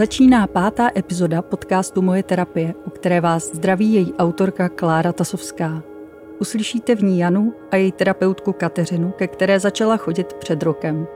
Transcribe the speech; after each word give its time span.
Začíná 0.00 0.46
pátá 0.46 0.90
epizoda 0.96 1.42
podcastu 1.42 2.02
Moje 2.02 2.22
terapie, 2.22 2.74
u 2.86 2.90
které 2.90 3.20
vás 3.20 3.54
zdraví 3.54 3.94
její 3.94 4.14
autorka 4.14 4.68
Klára 4.68 5.12
Tasovská. 5.12 5.82
Uslyšíte 6.38 6.94
v 6.94 7.02
ní 7.02 7.18
Janu 7.18 7.54
a 7.70 7.76
její 7.76 7.92
terapeutku 7.92 8.52
Kateřinu, 8.52 9.10
ke 9.10 9.26
které 9.26 9.60
začala 9.60 9.96
chodit 9.96 10.32
před 10.32 10.62
rokem. 10.62 11.06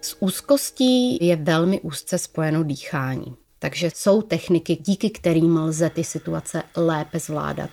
S 0.00 0.16
úzkostí 0.20 1.26
je 1.26 1.36
velmi 1.36 1.80
úzce 1.80 2.18
spojeno 2.18 2.62
dýchání. 2.62 3.36
Takže 3.58 3.90
jsou 3.94 4.22
techniky, 4.22 4.76
díky 4.76 5.10
kterým 5.10 5.56
lze 5.56 5.90
ty 5.90 6.04
situace 6.04 6.62
lépe 6.76 7.18
zvládat. 7.18 7.70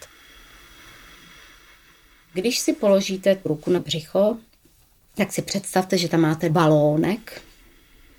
Když 2.39 2.59
si 2.59 2.73
položíte 2.73 3.37
ruku 3.45 3.71
na 3.71 3.79
břicho, 3.79 4.37
tak 5.15 5.33
si 5.33 5.41
představte, 5.41 5.97
že 5.97 6.07
tam 6.07 6.21
máte 6.21 6.49
balónek 6.49 7.41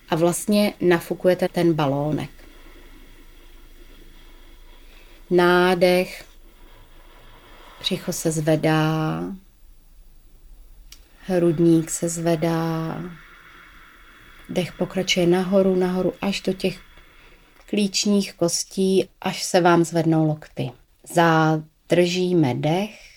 a 0.09 0.17
vlastně 0.17 0.75
nafukujete 0.81 1.49
ten 1.49 1.73
balónek. 1.73 2.31
Nádech, 5.31 6.25
břicho 7.81 8.12
se 8.12 8.31
zvedá, 8.31 9.23
hrudník 11.21 11.91
se 11.91 12.09
zvedá, 12.09 13.01
dech 14.49 14.73
pokračuje 14.73 15.27
nahoru, 15.27 15.77
nahoru 15.77 16.12
až 16.21 16.41
do 16.41 16.53
těch 16.53 16.81
klíčních 17.67 18.34
kostí, 18.34 19.09
až 19.21 19.43
se 19.43 19.61
vám 19.61 19.84
zvednou 19.84 20.27
lokty. 20.27 20.71
Zadržíme 21.15 22.55
dech 22.55 23.09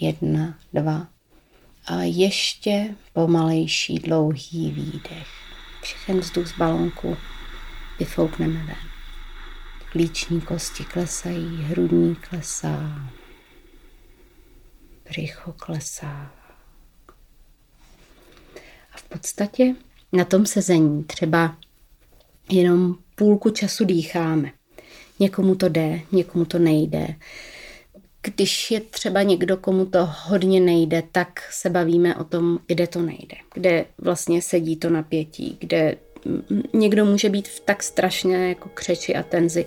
Jedna, 0.00 0.58
dva. 0.72 1.06
A 1.86 2.02
ještě 2.02 2.94
pomalejší 3.12 3.98
dlouhý 3.98 4.70
výdech. 4.70 5.26
Všechen 5.82 6.20
vzduch 6.20 6.46
z 6.46 6.58
balonku 6.58 7.16
vyfoukneme 7.98 8.64
ven. 8.64 8.76
Klíční 9.92 10.40
kosti 10.40 10.84
klesají, 10.84 11.62
hrudní 11.62 12.16
klesá, 12.16 13.10
břicho 15.08 15.52
klesá. 15.52 16.32
A 18.92 18.96
v 18.96 19.02
podstatě 19.02 19.74
na 20.12 20.24
tom 20.24 20.46
sezení 20.46 21.04
třeba 21.04 21.56
jenom 22.50 22.94
půlku 23.14 23.50
času 23.50 23.84
dýcháme. 23.84 24.52
Někomu 25.18 25.54
to 25.54 25.68
jde, 25.68 26.00
někomu 26.12 26.44
to 26.44 26.58
nejde. 26.58 27.14
Když 28.24 28.70
je 28.70 28.80
třeba 28.80 29.22
někdo, 29.22 29.56
komu 29.56 29.86
to 29.86 30.08
hodně 30.22 30.60
nejde, 30.60 31.02
tak 31.12 31.28
se 31.50 31.70
bavíme 31.70 32.16
o 32.16 32.24
tom, 32.24 32.58
kde 32.66 32.86
to 32.86 33.02
nejde, 33.02 33.36
kde 33.54 33.84
vlastně 33.98 34.42
sedí 34.42 34.76
to 34.76 34.90
napětí, 34.90 35.56
kde 35.60 35.96
někdo 36.72 37.04
může 37.04 37.28
být 37.28 37.48
v 37.48 37.60
tak 37.60 37.82
strašně 37.82 38.48
jako 38.48 38.68
křeči 38.74 39.14
a 39.14 39.22
tenzi, 39.22 39.66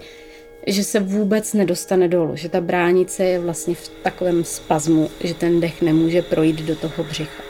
že 0.68 0.84
se 0.84 1.00
vůbec 1.00 1.54
nedostane 1.54 2.08
dolů, 2.08 2.36
že 2.36 2.50
ta 2.50 2.62
bránice 2.62 3.24
je 3.24 3.40
vlastně 3.40 3.76
v 3.76 3.90
takovém 3.90 4.44
spazmu, 4.44 5.10
že 5.24 5.34
ten 5.34 5.60
dech 5.60 5.82
nemůže 5.82 6.22
projít 6.22 6.62
do 6.62 6.76
toho 6.76 7.04
břicha. 7.04 7.47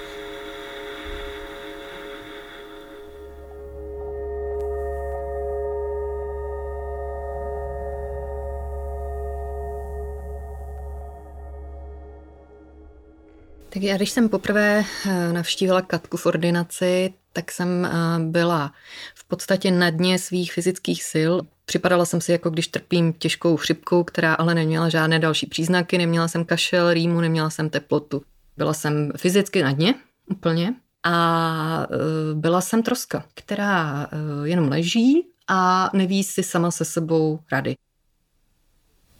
Tak 13.77 13.83
já, 13.83 13.97
když 13.97 14.09
jsem 14.09 14.29
poprvé 14.29 14.83
eh, 15.05 15.33
navštívila 15.33 15.81
Katku 15.81 16.17
v 16.17 16.25
ordinaci, 16.25 17.13
tak 17.33 17.51
jsem 17.51 17.85
eh, 17.85 17.89
byla 18.19 18.73
v 19.15 19.27
podstatě 19.27 19.71
na 19.71 19.89
dně 19.89 20.19
svých 20.19 20.53
fyzických 20.53 21.03
sil. 21.11 21.31
Připadala 21.65 22.05
jsem 22.05 22.21
si, 22.21 22.31
jako 22.31 22.49
když 22.49 22.67
trpím 22.67 23.13
těžkou 23.13 23.57
chřipkou, 23.57 24.03
která 24.03 24.33
ale 24.33 24.55
neměla 24.55 24.89
žádné 24.89 25.19
další 25.19 25.45
příznaky, 25.45 25.97
neměla 25.97 26.27
jsem 26.27 26.45
kašel, 26.45 26.93
rýmu, 26.93 27.21
neměla 27.21 27.49
jsem 27.49 27.69
teplotu. 27.69 28.21
Byla 28.57 28.73
jsem 28.73 29.11
fyzicky 29.17 29.63
na 29.63 29.71
dně 29.71 29.95
úplně 30.31 30.73
a 31.03 31.88
eh, 31.91 31.95
byla 32.33 32.61
jsem 32.61 32.83
troska, 32.83 33.25
která 33.33 34.07
jenom 34.44 34.67
leží 34.67 35.27
a 35.47 35.89
neví 35.94 36.23
si 36.23 36.44
sama 36.44 36.71
se 36.71 36.85
sebou 36.85 37.39
rady. 37.51 37.75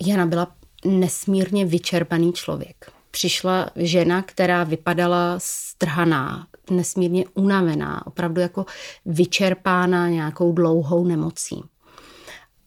Jana 0.06 0.25
byla 0.25 0.56
nesmírně 0.85 1.66
vyčerpaný 1.66 2.34
člověk 2.34 2.97
přišla 3.12 3.69
žena, 3.75 4.22
která 4.22 4.63
vypadala 4.63 5.35
strhaná, 5.38 6.47
nesmírně 6.69 7.25
unavená, 7.34 8.07
opravdu 8.07 8.41
jako 8.41 8.66
vyčerpána 9.06 10.09
nějakou 10.09 10.51
dlouhou 10.51 11.06
nemocí. 11.06 11.63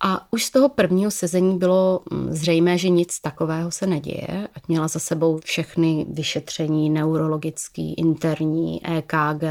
A 0.03 0.33
už 0.33 0.45
z 0.45 0.51
toho 0.51 0.69
prvního 0.69 1.11
sezení 1.11 1.59
bylo 1.59 2.01
mm, 2.11 2.33
zřejmé, 2.33 2.78
že 2.78 2.89
nic 2.89 3.21
takového 3.21 3.71
se 3.71 3.87
neděje. 3.87 4.49
Ať 4.55 4.69
měla 4.69 4.89
za 4.89 4.99
sebou 4.99 5.39
všechny 5.45 6.06
vyšetření 6.09 6.91
neurologický, 6.91 7.95
interní, 7.95 8.87
EKG, 8.87 9.45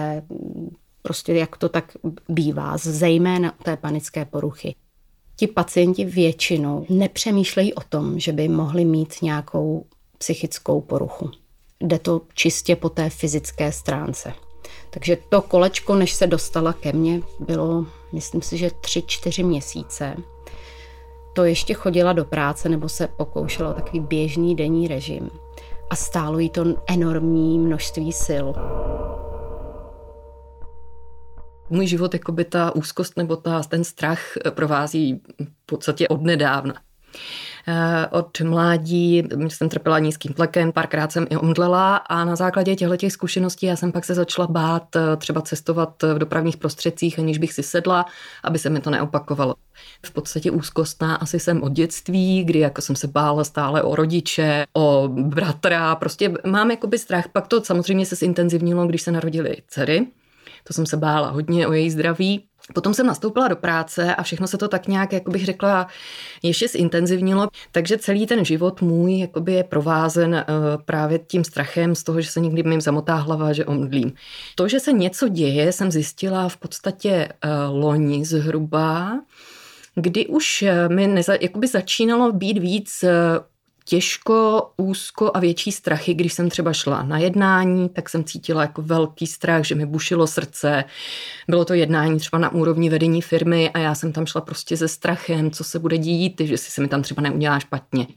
prostě 1.01 1.33
jak 1.33 1.57
to 1.57 1.69
tak 1.69 1.91
bývá, 2.29 2.77
zejména 2.77 3.53
té 3.63 3.77
panické 3.77 4.25
poruchy. 4.25 4.75
Ti 5.35 5.47
pacienti 5.47 6.05
většinou 6.05 6.85
nepřemýšlejí 6.89 7.73
o 7.73 7.81
tom, 7.89 8.19
že 8.19 8.31
by 8.31 8.47
mohli 8.47 8.85
mít 8.85 9.13
nějakou 9.21 9.85
psychickou 10.19 10.81
poruchu. 10.81 11.31
Jde 11.79 11.99
to 11.99 12.21
čistě 12.33 12.75
po 12.75 12.89
té 12.89 13.09
fyzické 13.09 13.71
stránce. 13.71 14.33
Takže 14.89 15.17
to 15.29 15.41
kolečko, 15.41 15.95
než 15.95 16.13
se 16.13 16.27
dostala 16.27 16.73
ke 16.73 16.93
mně, 16.93 17.21
bylo, 17.39 17.85
myslím 18.13 18.41
si, 18.41 18.57
že 18.57 18.71
tři, 18.81 19.03
čtyři 19.07 19.43
měsíce. 19.43 20.15
To 21.35 21.43
ještě 21.43 21.73
chodila 21.73 22.13
do 22.13 22.25
práce 22.25 22.69
nebo 22.69 22.89
se 22.89 23.07
pokoušela 23.07 23.69
o 23.69 23.73
takový 23.73 23.99
běžný 23.99 24.55
denní 24.55 24.87
režim. 24.87 25.29
A 25.89 25.95
stálo 25.95 26.39
jí 26.39 26.49
to 26.49 26.65
enormní 26.87 27.59
množství 27.59 28.11
sil. 28.25 28.45
Můj 31.69 31.87
život, 31.87 32.13
jako 32.13 32.31
by 32.31 32.45
ta 32.45 32.75
úzkost 32.75 33.17
nebo 33.17 33.35
ta, 33.35 33.63
ten 33.63 33.83
strach 33.83 34.19
provází 34.49 35.21
v 35.39 35.65
podstatě 35.65 36.07
od 36.07 36.21
nedávna. 36.21 36.73
Eh, 37.67 38.07
od 38.07 38.41
mládí 38.41 39.23
jsem 39.47 39.69
trpěla 39.69 39.99
nízkým 39.99 40.33
tlakem, 40.33 40.71
párkrát 40.71 41.11
jsem 41.11 41.27
i 41.29 41.37
omdlela 41.37 41.95
a 41.95 42.25
na 42.25 42.35
základě 42.35 42.75
těchto 42.75 42.97
těch 42.97 43.13
zkušeností 43.13 43.65
já 43.65 43.75
jsem 43.75 43.91
pak 43.91 44.05
se 44.05 44.13
začala 44.13 44.47
bát 44.47 44.95
eh, 44.95 45.17
třeba 45.17 45.41
cestovat 45.41 46.03
v 46.03 46.19
dopravních 46.19 46.57
prostředcích, 46.57 47.19
aniž 47.19 47.37
bych 47.37 47.53
si 47.53 47.63
sedla, 47.63 48.05
aby 48.43 48.59
se 48.59 48.69
mi 48.69 48.79
to 48.79 48.89
neopakovalo. 48.89 49.55
V 50.05 50.11
podstatě 50.11 50.51
úzkostná 50.51 51.15
asi 51.15 51.39
jsem 51.39 51.63
od 51.63 51.71
dětství, 51.71 52.43
kdy 52.43 52.59
jako 52.59 52.81
jsem 52.81 52.95
se 52.95 53.07
bála 53.07 53.43
stále 53.43 53.83
o 53.83 53.95
rodiče, 53.95 54.65
o 54.73 55.09
bratra, 55.11 55.95
prostě 55.95 56.33
mám 56.47 56.71
jakoby 56.71 56.97
strach. 56.97 57.27
Pak 57.27 57.47
to 57.47 57.63
samozřejmě 57.63 58.05
se 58.05 58.15
zintenzivnilo, 58.15 58.87
když 58.87 59.01
se 59.01 59.11
narodili 59.11 59.57
dcery. 59.67 60.07
To 60.63 60.73
jsem 60.73 60.85
se 60.85 60.97
bála 60.97 61.29
hodně 61.29 61.67
o 61.67 61.73
její 61.73 61.91
zdraví. 61.91 62.45
Potom 62.73 62.93
jsem 62.93 63.07
nastoupila 63.07 63.47
do 63.47 63.55
práce 63.55 64.15
a 64.15 64.23
všechno 64.23 64.47
se 64.47 64.57
to 64.57 64.67
tak 64.67 64.87
nějak, 64.87 65.13
jak 65.13 65.29
bych 65.29 65.45
řekla, 65.45 65.87
ještě 66.43 66.67
zintenzivnilo. 66.67 67.47
Takže 67.71 67.97
celý 67.97 68.27
ten 68.27 68.45
život 68.45 68.81
můj 68.81 69.19
jakoby 69.19 69.53
je 69.53 69.63
provázen 69.63 70.33
uh, 70.33 70.83
právě 70.85 71.19
tím 71.19 71.43
strachem 71.43 71.95
z 71.95 72.03
toho, 72.03 72.21
že 72.21 72.29
se 72.29 72.39
někdy 72.39 72.63
mým 72.63 72.81
zamotá 72.81 73.15
hlava, 73.15 73.53
že 73.53 73.65
omdlím. 73.65 74.13
To, 74.55 74.67
že 74.67 74.79
se 74.79 74.93
něco 74.93 75.27
děje, 75.27 75.71
jsem 75.71 75.91
zjistila 75.91 76.49
v 76.49 76.57
podstatě 76.57 77.29
uh, 77.45 77.79
loni 77.79 78.25
zhruba, 78.25 79.19
kdy 79.95 80.27
už 80.27 80.61
eh, 80.61 80.89
mi 80.89 81.07
neza, 81.07 81.33
jakoby 81.41 81.67
začínalo 81.67 82.31
být 82.31 82.57
víc 82.57 83.03
těžko, 83.89 84.69
úzko 84.77 85.31
a 85.33 85.39
větší 85.39 85.71
strachy. 85.71 86.13
Když 86.13 86.33
jsem 86.33 86.49
třeba 86.49 86.73
šla 86.73 87.03
na 87.03 87.17
jednání, 87.17 87.89
tak 87.89 88.09
jsem 88.09 88.23
cítila 88.23 88.61
jako 88.61 88.81
velký 88.81 89.27
strach, 89.27 89.65
že 89.65 89.75
mi 89.75 89.85
bušilo 89.85 90.27
srdce. 90.27 90.83
Bylo 91.47 91.65
to 91.65 91.73
jednání 91.73 92.19
třeba 92.19 92.37
na 92.37 92.49
úrovni 92.49 92.89
vedení 92.89 93.21
firmy 93.21 93.69
a 93.69 93.79
já 93.79 93.95
jsem 93.95 94.13
tam 94.13 94.25
šla 94.25 94.41
prostě 94.41 94.77
se 94.77 94.87
strachem, 94.87 95.51
co 95.51 95.63
se 95.63 95.79
bude 95.79 95.97
dít, 95.97 96.41
že 96.41 96.57
si 96.57 96.71
se 96.71 96.81
mi 96.81 96.87
tam 96.87 97.01
třeba 97.01 97.21
neudělá 97.21 97.59
špatně. 97.59 98.07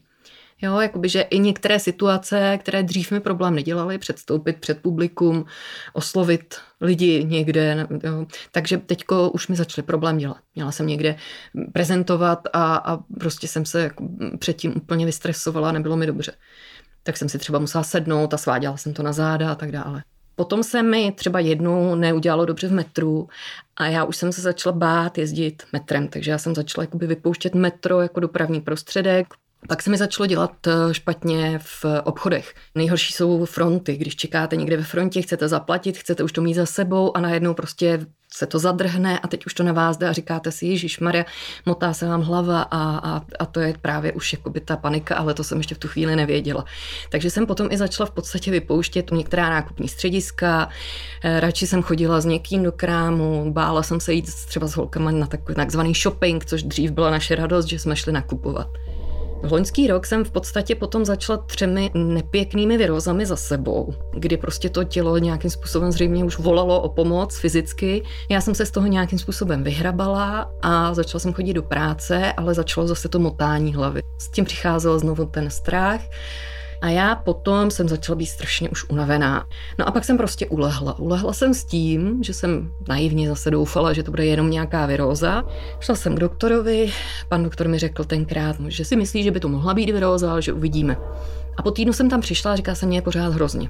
Jo, 0.63 0.79
jakoby, 0.79 1.09
že 1.09 1.21
i 1.21 1.39
některé 1.39 1.79
situace, 1.79 2.57
které 2.57 2.83
dřív 2.83 3.11
mi 3.11 3.19
problém 3.19 3.55
nedělaly, 3.55 3.97
předstoupit 3.97 4.57
před 4.59 4.81
publikum, 4.81 5.45
oslovit 5.93 6.55
lidi 6.81 7.23
někde, 7.23 7.87
jo. 8.03 8.25
takže 8.51 8.77
teďko 8.77 9.29
už 9.29 9.47
mi 9.47 9.55
začaly 9.55 9.85
problém 9.85 10.17
dělat. 10.17 10.37
Měla 10.55 10.71
jsem 10.71 10.87
někde 10.87 11.15
prezentovat 11.73 12.39
a, 12.53 12.75
a 12.75 12.97
prostě 13.19 13.47
jsem 13.47 13.65
se 13.65 13.81
jako 13.81 14.07
předtím 14.39 14.73
úplně 14.75 15.05
vystresovala, 15.05 15.71
nebylo 15.71 15.97
mi 15.97 16.05
dobře. 16.05 16.31
Tak 17.03 17.17
jsem 17.17 17.29
si 17.29 17.37
třeba 17.37 17.59
musela 17.59 17.83
sednout 17.83 18.33
a 18.33 18.37
sváděla 18.37 18.77
jsem 18.77 18.93
to 18.93 19.03
na 19.03 19.13
záda 19.13 19.51
a 19.51 19.55
tak 19.55 19.71
dále. 19.71 20.03
Potom 20.35 20.63
se 20.63 20.83
mi 20.83 21.11
třeba 21.11 21.39
jednou 21.39 21.95
neudělalo 21.95 22.45
dobře 22.45 22.67
v 22.67 22.73
metru 22.73 23.27
a 23.75 23.85
já 23.85 24.03
už 24.03 24.17
jsem 24.17 24.31
se 24.31 24.41
začala 24.41 24.75
bát 24.75 25.17
jezdit 25.17 25.63
metrem, 25.73 26.07
takže 26.07 26.31
já 26.31 26.37
jsem 26.37 26.55
začala 26.55 26.83
jakoby 26.83 27.07
vypouštět 27.07 27.55
metro 27.55 28.01
jako 28.01 28.19
dopravní 28.19 28.61
prostředek. 28.61 29.27
Pak 29.67 29.81
se 29.81 29.89
mi 29.89 29.97
začalo 29.97 30.27
dělat 30.27 30.67
eh, 30.67 30.93
špatně 30.93 31.59
v 31.63 31.85
obchodech. 32.03 32.55
Nejhorší 32.75 33.13
jsou 33.13 33.45
fronty, 33.45 33.97
když 33.97 34.15
čekáte 34.15 34.55
někde 34.55 34.77
ve 34.77 34.83
frontě, 34.83 35.21
chcete 35.21 35.47
zaplatit, 35.47 35.97
chcete 35.97 36.23
už 36.23 36.31
to 36.31 36.41
mít 36.41 36.53
za 36.53 36.65
sebou 36.65 37.17
a 37.17 37.21
najednou 37.21 37.53
prostě 37.53 37.99
se 38.35 38.45
to 38.45 38.59
zadrhne 38.59 39.19
a 39.19 39.27
teď 39.27 39.45
už 39.45 39.53
to 39.53 39.63
na 39.63 39.73
vás 39.73 39.97
jde 39.97 40.09
a 40.09 40.13
říkáte 40.13 40.51
si, 40.51 40.65
Ježíš 40.65 40.99
Maria, 40.99 41.25
motá 41.65 41.93
se 41.93 42.07
vám 42.07 42.21
hlava 42.21 42.61
a, 42.61 42.97
a, 42.97 43.21
a 43.39 43.45
to 43.45 43.59
je 43.59 43.73
právě 43.81 44.13
už 44.13 44.33
jakoby 44.33 44.59
ta 44.59 44.77
panika, 44.77 45.15
ale 45.15 45.33
to 45.33 45.43
jsem 45.43 45.57
ještě 45.57 45.75
v 45.75 45.77
tu 45.77 45.87
chvíli 45.87 46.15
nevěděla. 46.15 46.65
Takže 47.09 47.29
jsem 47.29 47.45
potom 47.45 47.67
i 47.71 47.77
začala 47.77 48.07
v 48.07 48.11
podstatě 48.11 48.51
vypouštět 48.51 49.11
některá 49.11 49.49
nákupní 49.49 49.87
střediska, 49.87 50.69
eh, 51.23 51.39
radši 51.39 51.67
jsem 51.67 51.83
chodila 51.83 52.21
s 52.21 52.25
někým 52.25 52.63
do 52.63 52.71
krámu, 52.71 53.51
bála 53.53 53.83
jsem 53.83 53.99
se 53.99 54.13
jít 54.13 54.25
třeba 54.47 54.67
s 54.67 54.75
holkama 54.75 55.11
na 55.11 55.27
takový 55.27 55.55
takzvaný 55.55 55.93
shopping, 55.93 56.45
což 56.45 56.63
dřív 56.63 56.91
byla 56.91 57.11
naše 57.11 57.35
radost, 57.35 57.65
že 57.65 57.79
jsme 57.79 57.95
šli 57.95 58.11
nakupovat. 58.11 58.67
Loňský 59.51 59.87
rok 59.87 60.05
jsem 60.05 60.23
v 60.23 60.31
podstatě 60.31 60.75
potom 60.75 61.05
začala 61.05 61.37
třemi 61.37 61.91
nepěknými 61.93 62.77
virózami 62.77 63.25
za 63.25 63.35
sebou, 63.35 63.93
kdy 64.13 64.37
prostě 64.37 64.69
to 64.69 64.83
tělo 64.83 65.17
nějakým 65.17 65.49
způsobem 65.49 65.91
zřejmě 65.91 66.23
už 66.23 66.37
volalo 66.37 66.81
o 66.81 66.89
pomoc 66.89 67.37
fyzicky. 67.37 68.03
Já 68.29 68.41
jsem 68.41 68.55
se 68.55 68.65
z 68.65 68.71
toho 68.71 68.87
nějakým 68.87 69.19
způsobem 69.19 69.63
vyhrabala 69.63 70.51
a 70.61 70.93
začala 70.93 71.19
jsem 71.19 71.33
chodit 71.33 71.53
do 71.53 71.63
práce, 71.63 72.33
ale 72.37 72.53
začalo 72.53 72.87
zase 72.87 73.09
to 73.09 73.19
motání 73.19 73.73
hlavy. 73.73 74.01
S 74.17 74.29
tím 74.29 74.45
přicházel 74.45 74.99
znovu 74.99 75.25
ten 75.25 75.49
strach 75.49 76.01
a 76.83 76.89
já 76.89 77.15
potom 77.15 77.71
jsem 77.71 77.89
začala 77.89 78.15
být 78.15 78.25
strašně 78.25 78.69
už 78.69 78.89
unavená. 78.89 79.47
No 79.79 79.87
a 79.87 79.91
pak 79.91 80.03
jsem 80.03 80.17
prostě 80.17 80.47
ulehla. 80.47 80.99
Ulehla 80.99 81.33
jsem 81.33 81.53
s 81.53 81.65
tím, 81.65 82.23
že 82.23 82.33
jsem 82.33 82.71
naivně 82.87 83.29
zase 83.29 83.51
doufala, 83.51 83.93
že 83.93 84.03
to 84.03 84.11
bude 84.11 84.25
jenom 84.25 84.49
nějaká 84.49 84.85
viróza. 84.85 85.43
Šla 85.79 85.95
jsem 85.95 86.15
k 86.15 86.19
doktorovi, 86.19 86.91
pan 87.29 87.43
doktor 87.43 87.67
mi 87.67 87.79
řekl 87.79 88.03
tenkrát, 88.03 88.55
že 88.67 88.85
si 88.85 88.95
myslí, 88.95 89.23
že 89.23 89.31
by 89.31 89.39
to 89.39 89.47
mohla 89.47 89.73
být 89.73 89.89
viróza, 89.89 90.31
ale 90.31 90.41
že 90.41 90.53
uvidíme. 90.53 90.97
A 91.57 91.61
po 91.61 91.71
týdnu 91.71 91.93
jsem 91.93 92.09
tam 92.09 92.21
přišla 92.21 92.51
a 92.51 92.55
říká 92.55 92.75
se 92.75 92.85
mě 92.85 93.01
pořád 93.01 93.33
hrozně. 93.33 93.69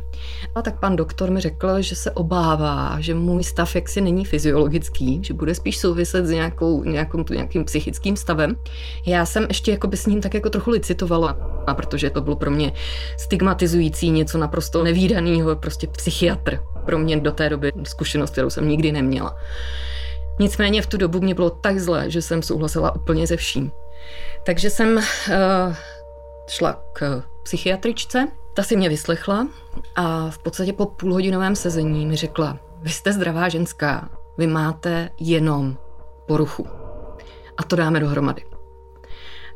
A 0.55 0.61
tak 0.61 0.79
pan 0.79 0.95
doktor 0.95 1.31
mi 1.31 1.41
řekl, 1.41 1.81
že 1.81 1.95
se 1.95 2.11
obává, 2.11 2.97
že 2.99 3.13
můj 3.13 3.43
stav 3.43 3.75
jaksi 3.75 4.01
není 4.01 4.25
fyziologický, 4.25 5.19
že 5.23 5.33
bude 5.33 5.55
spíš 5.55 5.77
souviset 5.77 6.25
s 6.25 6.29
nějakou, 6.29 6.83
nějakou, 6.83 7.23
nějakým 7.31 7.65
psychickým 7.65 8.17
stavem. 8.17 8.55
Já 9.05 9.25
jsem 9.25 9.45
ještě 9.47 9.71
jako 9.71 9.87
by 9.87 9.97
s 9.97 10.05
ním 10.05 10.21
tak 10.21 10.33
jako 10.33 10.49
trochu 10.49 10.71
licitovala, 10.71 11.37
a 11.67 11.73
protože 11.73 12.09
to 12.09 12.21
bylo 12.21 12.35
pro 12.35 12.51
mě 12.51 12.73
stigmatizující, 13.17 14.09
něco 14.09 14.37
naprosto 14.37 14.83
nevýdaného, 14.83 15.55
prostě 15.55 15.87
psychiatr. 15.87 16.59
Pro 16.85 16.97
mě 16.97 17.19
do 17.19 17.31
té 17.31 17.49
doby 17.49 17.71
zkušenost, 17.83 18.29
kterou 18.29 18.49
jsem 18.49 18.67
nikdy 18.67 18.91
neměla. 18.91 19.35
Nicméně 20.39 20.81
v 20.81 20.87
tu 20.87 20.97
dobu 20.97 21.21
mě 21.21 21.35
bylo 21.35 21.49
tak 21.49 21.79
zle, 21.79 22.09
že 22.09 22.21
jsem 22.21 22.41
souhlasila 22.41 22.95
úplně 22.95 23.27
ze 23.27 23.37
vším. 23.37 23.71
Takže 24.45 24.69
jsem 24.69 24.97
uh, 24.97 25.03
šla 26.47 26.83
k 26.93 27.23
psychiatričce, 27.43 28.27
ta 28.53 28.63
si 28.63 28.75
mě 28.75 28.89
vyslechla 28.89 29.47
a 29.95 30.29
v 30.29 30.37
podstatě 30.37 30.73
po 30.73 30.85
půlhodinovém 30.85 31.55
sezení 31.55 32.05
mi 32.05 32.15
řekla, 32.15 32.59
vy 32.81 32.89
jste 32.89 33.13
zdravá 33.13 33.49
ženská, 33.49 34.09
vy 34.37 34.47
máte 34.47 35.09
jenom 35.19 35.77
poruchu. 36.27 36.67
A 37.57 37.63
to 37.63 37.75
dáme 37.75 37.99
dohromady. 37.99 38.43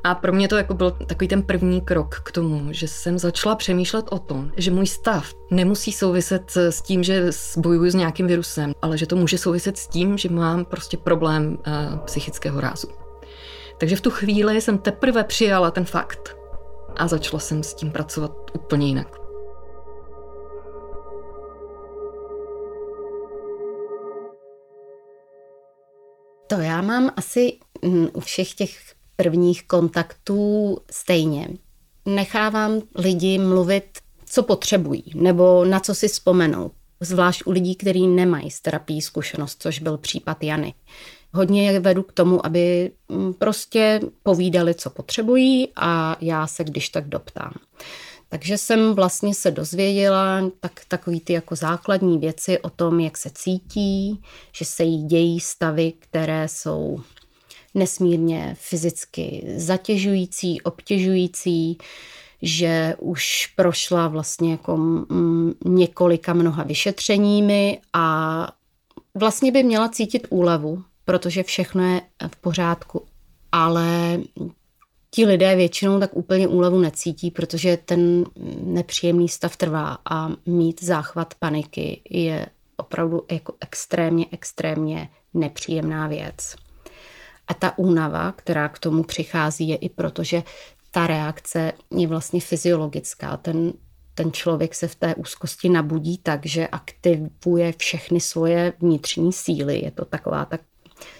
A 0.03 0.15
pro 0.15 0.33
mě 0.33 0.47
to 0.47 0.57
jako 0.57 0.73
byl 0.73 0.91
takový 0.91 1.27
ten 1.27 1.43
první 1.43 1.81
krok 1.81 2.21
k 2.23 2.31
tomu, 2.31 2.67
že 2.73 2.87
jsem 2.87 3.19
začala 3.19 3.55
přemýšlet 3.55 4.05
o 4.09 4.19
tom, 4.19 4.51
že 4.57 4.71
můj 4.71 4.87
stav 4.87 5.33
nemusí 5.51 5.91
souviset 5.91 6.51
s 6.57 6.81
tím, 6.81 7.03
že 7.03 7.29
bojuju 7.57 7.91
s 7.91 7.95
nějakým 7.95 8.27
virusem, 8.27 8.73
ale 8.81 8.97
že 8.97 9.07
to 9.07 9.15
může 9.15 9.37
souviset 9.37 9.77
s 9.77 9.87
tím, 9.87 10.17
že 10.17 10.29
mám 10.29 10.65
prostě 10.65 10.97
problém 10.97 11.57
uh, 11.67 11.99
psychického 11.99 12.61
rázu. 12.61 12.87
Takže 13.77 13.95
v 13.95 14.01
tu 14.01 14.09
chvíli 14.09 14.61
jsem 14.61 14.77
teprve 14.77 15.23
přijala 15.23 15.71
ten 15.71 15.85
fakt, 15.85 16.37
a 16.97 17.07
začala 17.07 17.39
jsem 17.39 17.63
s 17.63 17.73
tím 17.73 17.91
pracovat 17.91 18.31
úplně 18.53 18.87
jinak. 18.87 19.07
To 26.47 26.55
já 26.55 26.81
mám 26.81 27.11
asi 27.15 27.57
mm, 27.81 28.07
u 28.13 28.19
všech 28.19 28.53
těch 28.53 28.79
prvních 29.15 29.67
kontaktů 29.67 30.77
stejně. 30.91 31.47
Nechávám 32.05 32.81
lidi 32.95 33.39
mluvit, 33.39 33.99
co 34.25 34.43
potřebují, 34.43 35.03
nebo 35.15 35.65
na 35.65 35.79
co 35.79 35.95
si 35.95 36.07
vzpomenou. 36.07 36.71
Zvlášť 36.99 37.43
u 37.45 37.51
lidí, 37.51 37.75
kteří 37.75 38.07
nemají 38.07 38.51
s 38.51 38.61
terapií 38.61 39.01
zkušenost, 39.01 39.61
což 39.61 39.79
byl 39.79 39.97
případ 39.97 40.43
Jany. 40.43 40.73
Hodně 41.37 41.71
je 41.71 41.79
vedu 41.79 42.03
k 42.03 42.11
tomu, 42.11 42.45
aby 42.45 42.91
mm, 43.09 43.33
prostě 43.33 43.99
povídali, 44.23 44.73
co 44.73 44.89
potřebují 44.89 45.67
a 45.75 46.17
já 46.21 46.47
se 46.47 46.63
když 46.63 46.89
tak 46.89 47.09
doptám. 47.09 47.53
Takže 48.29 48.57
jsem 48.57 48.93
vlastně 48.93 49.33
se 49.35 49.51
dozvěděla 49.51 50.49
tak, 50.59 50.81
takový 50.87 51.19
ty 51.19 51.33
jako 51.33 51.55
základní 51.55 52.17
věci 52.17 52.59
o 52.59 52.69
tom, 52.69 52.99
jak 52.99 53.17
se 53.17 53.29
cítí, 53.33 54.21
že 54.51 54.65
se 54.65 54.83
jí 54.83 55.03
dějí 55.03 55.39
stavy, 55.39 55.93
které 55.99 56.47
jsou 56.47 57.01
nesmírně 57.73 58.55
fyzicky 58.59 59.53
zatěžující, 59.55 60.61
obtěžující, 60.61 61.77
že 62.41 62.95
už 62.99 63.53
prošla 63.55 64.07
vlastně 64.07 64.51
jako 64.51 64.77
mm, 64.77 65.53
několika 65.65 66.33
mnoha 66.33 66.63
vyšetřeními 66.63 67.79
a 67.93 68.47
vlastně 69.15 69.51
by 69.51 69.63
měla 69.63 69.89
cítit 69.89 70.27
úlevu, 70.29 70.83
protože 71.07 71.43
všechno 71.43 71.83
je 71.83 72.01
v 72.27 72.35
pořádku. 72.35 73.05
Ale 73.51 74.19
ti 75.11 75.25
lidé 75.25 75.55
většinou 75.55 75.99
tak 75.99 76.15
úplně 76.17 76.47
úlevu 76.47 76.79
necítí, 76.79 77.31
protože 77.31 77.77
ten 77.77 78.25
nepříjemný 78.63 79.29
stav 79.29 79.57
trvá 79.57 79.97
a 80.09 80.29
mít 80.45 80.83
záchvat 80.83 81.33
paniky 81.33 82.01
je 82.09 82.45
opravdu 82.77 83.25
jako 83.31 83.53
extrémně, 83.59 84.25
extrémně 84.31 85.09
nepříjemná 85.33 86.07
věc. 86.07 86.55
A 87.47 87.53
ta 87.53 87.77
únava, 87.77 88.31
která 88.31 88.69
k 88.69 88.79
tomu 88.79 89.03
přichází, 89.03 89.69
je 89.69 89.75
i 89.75 89.89
proto, 89.89 90.23
že 90.23 90.43
ta 90.91 91.07
reakce 91.07 91.71
je 91.91 92.07
vlastně 92.07 92.41
fyziologická. 92.41 93.37
Ten, 93.37 93.73
ten 94.13 94.31
člověk 94.31 94.75
se 94.75 94.87
v 94.87 94.95
té 94.95 95.15
úzkosti 95.15 95.69
nabudí 95.69 96.17
tak, 96.17 96.45
že 96.45 96.67
aktivuje 96.67 97.73
všechny 97.77 98.19
svoje 98.19 98.73
vnitřní 98.79 99.33
síly. 99.33 99.79
Je 99.85 99.91
to 99.91 100.05
taková 100.05 100.45
tak 100.45 100.61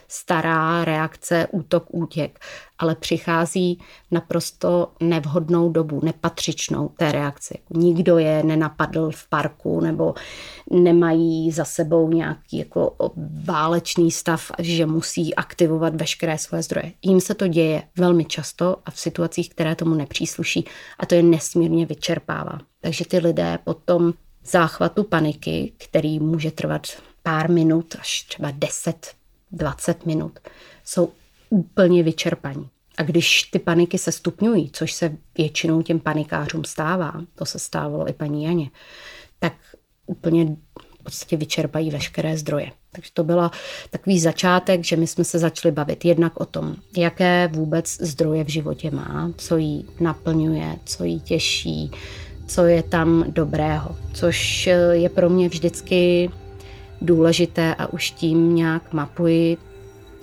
stará 0.07 0.85
reakce 0.85 1.47
útok 1.51 1.85
útěk, 1.87 2.39
ale 2.79 2.95
přichází 2.95 3.79
naprosto 4.11 4.91
nevhodnou 4.99 5.69
dobu, 5.69 6.01
nepatřičnou 6.03 6.89
té 6.97 7.11
reakci. 7.11 7.59
Nikdo 7.69 8.17
je 8.17 8.43
nenapadl 8.43 9.11
v 9.11 9.29
parku 9.29 9.81
nebo 9.81 10.13
nemají 10.71 11.51
za 11.51 11.65
sebou 11.65 12.09
nějaký 12.09 12.57
jako 12.57 12.95
válečný 13.45 14.11
stav, 14.11 14.51
že 14.59 14.85
musí 14.85 15.35
aktivovat 15.35 15.95
veškeré 15.95 16.37
svoje 16.37 16.63
zdroje. 16.63 16.91
Jím 17.01 17.21
se 17.21 17.35
to 17.35 17.47
děje 17.47 17.83
velmi 17.97 18.25
často 18.25 18.77
a 18.85 18.91
v 18.91 18.99
situacích, 18.99 19.49
které 19.49 19.75
tomu 19.75 19.95
nepřísluší 19.95 20.65
a 20.99 21.05
to 21.05 21.15
je 21.15 21.23
nesmírně 21.23 21.85
vyčerpává. 21.85 22.59
Takže 22.81 23.05
ty 23.05 23.17
lidé 23.17 23.59
potom 23.63 24.13
záchvatu 24.45 25.03
paniky, 25.03 25.73
který 25.77 26.19
může 26.19 26.51
trvat 26.51 26.87
pár 27.23 27.51
minut 27.51 27.95
až 27.99 28.21
třeba 28.21 28.51
10, 28.51 29.13
20 29.51 30.05
minut, 30.05 30.39
jsou 30.83 31.09
úplně 31.49 32.03
vyčerpaní. 32.03 32.69
A 32.97 33.03
když 33.03 33.43
ty 33.43 33.59
paniky 33.59 33.97
se 33.97 34.11
stupňují, 34.11 34.69
což 34.73 34.93
se 34.93 35.17
většinou 35.37 35.81
těm 35.81 35.99
panikářům 35.99 36.63
stává, 36.63 37.13
to 37.35 37.45
se 37.45 37.59
stávalo 37.59 38.09
i 38.09 38.13
paní 38.13 38.43
Janě, 38.43 38.69
tak 39.39 39.53
úplně 40.05 40.55
v 40.99 41.03
podstatě 41.03 41.37
vyčerpají 41.37 41.91
veškeré 41.91 42.37
zdroje. 42.37 42.71
Takže 42.91 43.11
to 43.13 43.23
byla 43.23 43.51
takový 43.89 44.19
začátek, 44.19 44.83
že 44.83 44.95
my 44.95 45.07
jsme 45.07 45.23
se 45.23 45.39
začali 45.39 45.71
bavit 45.71 46.05
jednak 46.05 46.39
o 46.39 46.45
tom, 46.45 46.75
jaké 46.97 47.47
vůbec 47.47 47.97
zdroje 48.01 48.43
v 48.43 48.49
životě 48.49 48.91
má, 48.91 49.31
co 49.37 49.57
jí 49.57 49.85
naplňuje, 49.99 50.75
co 50.85 51.03
jí 51.03 51.19
těší, 51.19 51.91
co 52.47 52.65
je 52.65 52.83
tam 52.83 53.25
dobrého, 53.27 53.97
což 54.13 54.69
je 54.91 55.09
pro 55.09 55.29
mě 55.29 55.49
vždycky 55.49 56.29
důležité 57.01 57.75
a 57.75 57.93
už 57.93 58.11
tím 58.11 58.55
nějak 58.55 58.93
mapuji 58.93 59.57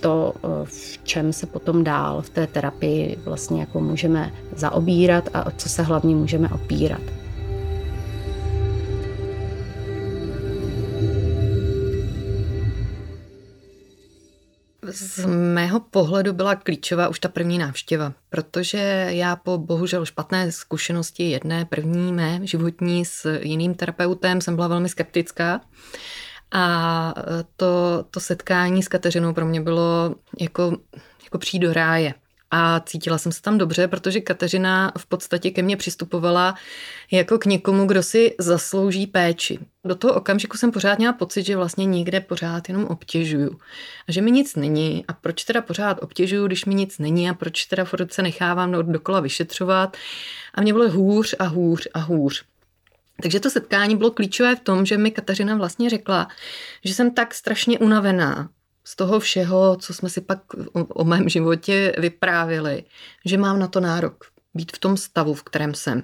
to, 0.01 0.33
eh, 0.37 0.49
v 0.65 0.99
čem 1.05 1.33
se 1.33 1.47
potom 1.47 1.85
dál 1.85 2.23
v 2.23 2.31
té 2.31 2.47
terapii 2.47 3.17
vlastně 3.25 3.61
jako 3.61 3.81
můžeme 3.81 4.33
zaobírat 4.57 5.29
a 5.35 5.47
o 5.47 5.51
co 5.51 5.69
se 5.69 5.83
hlavně 5.83 6.15
můžeme 6.15 6.49
opírat. 6.49 7.01
Z 14.93 15.27
mého 15.27 15.81
pohledu 15.81 16.33
byla 16.33 16.55
klíčová 16.55 17.09
už 17.09 17.19
ta 17.19 17.29
první 17.29 17.59
návštěva, 17.59 18.13
protože 18.31 19.07
já 19.11 19.37
po 19.37 19.59
bohužel 19.59 20.05
špatné 20.05 20.53
zkušenosti 20.53 21.31
jedné 21.31 21.65
první 21.65 22.13
mé 22.13 22.41
životní 22.43 23.05
s 23.05 23.39
jiným 23.43 23.75
terapeutem 23.75 24.41
jsem 24.41 24.55
byla 24.55 24.69
velmi 24.69 24.89
skeptická. 24.89 25.61
A 26.53 27.15
to, 27.57 28.05
to 28.11 28.21
setkání 28.21 28.83
s 28.83 28.89
Kateřinou 28.89 29.35
pro 29.35 29.47
mě 29.47 29.61
bylo 29.61 30.15
jako, 30.41 30.77
jako 31.25 31.39
přijít 31.39 31.61
do 31.61 31.73
ráje. 31.73 32.15
A 32.51 32.81
cítila 32.81 33.19
jsem 33.19 33.33
se 33.33 33.43
tam 33.43 33.59
dobře, 33.59 33.89
protože 33.89 34.21
Kateřina 34.21 34.93
v 34.99 35.07
podstatě 35.07 35.51
ke 35.51 35.63
mně 35.63 35.77
přistupovala 35.77 36.55
jako 37.11 37.39
k 37.39 37.47
někomu, 37.47 37.87
kdo 37.87 38.03
si 38.03 38.35
zaslouží 38.41 39.07
péči. 39.07 39.59
Do 39.85 39.95
toho 39.95 40.15
okamžiku 40.15 40.57
jsem 40.57 40.71
pořád 40.71 40.99
měla 40.99 41.13
pocit, 41.13 41.43
že 41.43 41.57
vlastně 41.57 41.85
někde 41.85 42.21
pořád 42.21 42.69
jenom 42.69 42.85
obtěžuju. 42.85 43.59
A 44.09 44.13
že 44.13 44.21
mi 44.21 44.31
nic 44.31 44.57
není. 44.57 45.05
A 45.09 45.13
proč 45.13 45.45
teda 45.45 45.63
pořád 45.63 46.03
obtěžuju, 46.03 46.47
když 46.47 46.65
mi 46.65 46.75
nic 46.75 46.99
není? 46.99 47.31
A 47.31 47.35
proč 47.35 47.65
teda 47.65 47.85
furt 47.85 48.13
se 48.13 48.23
nechávám 48.23 48.73
dokola 48.73 49.21
vyšetřovat? 49.21 49.97
A 50.55 50.61
mě 50.61 50.73
bylo 50.73 50.91
hůř 50.91 51.35
a 51.39 51.45
hůř 51.45 51.89
a 51.95 51.99
hůř. 51.99 52.45
Takže 53.23 53.41
to 53.41 53.51
setkání 53.51 53.97
bylo 53.97 54.11
klíčové 54.11 54.57
v 54.57 54.61
tom, 54.61 54.87
že 54.87 54.99
mi 54.99 55.11
Kateřina 55.11 55.57
vlastně 55.57 55.91
řekla, 55.91 56.29
že 56.85 56.95
jsem 56.95 57.15
tak 57.15 57.35
strašně 57.35 57.79
unavená 57.79 58.49
z 58.85 58.97
toho 58.97 59.21
všeho, 59.21 59.77
co 59.77 59.95
jsme 59.95 60.11
si 60.11 60.21
pak 60.21 60.39
o, 60.73 60.85
o 60.85 61.05
mém 61.05 61.29
životě 61.29 61.93
vyprávili, 61.99 62.85
že 63.25 63.39
mám 63.39 63.59
na 63.59 63.69
to 63.69 63.81
nárok 63.81 64.25
být 64.55 64.77
v 64.77 64.79
tom 64.79 64.97
stavu, 64.97 65.35
v 65.35 65.43
kterém 65.43 65.75
jsem. 65.75 66.03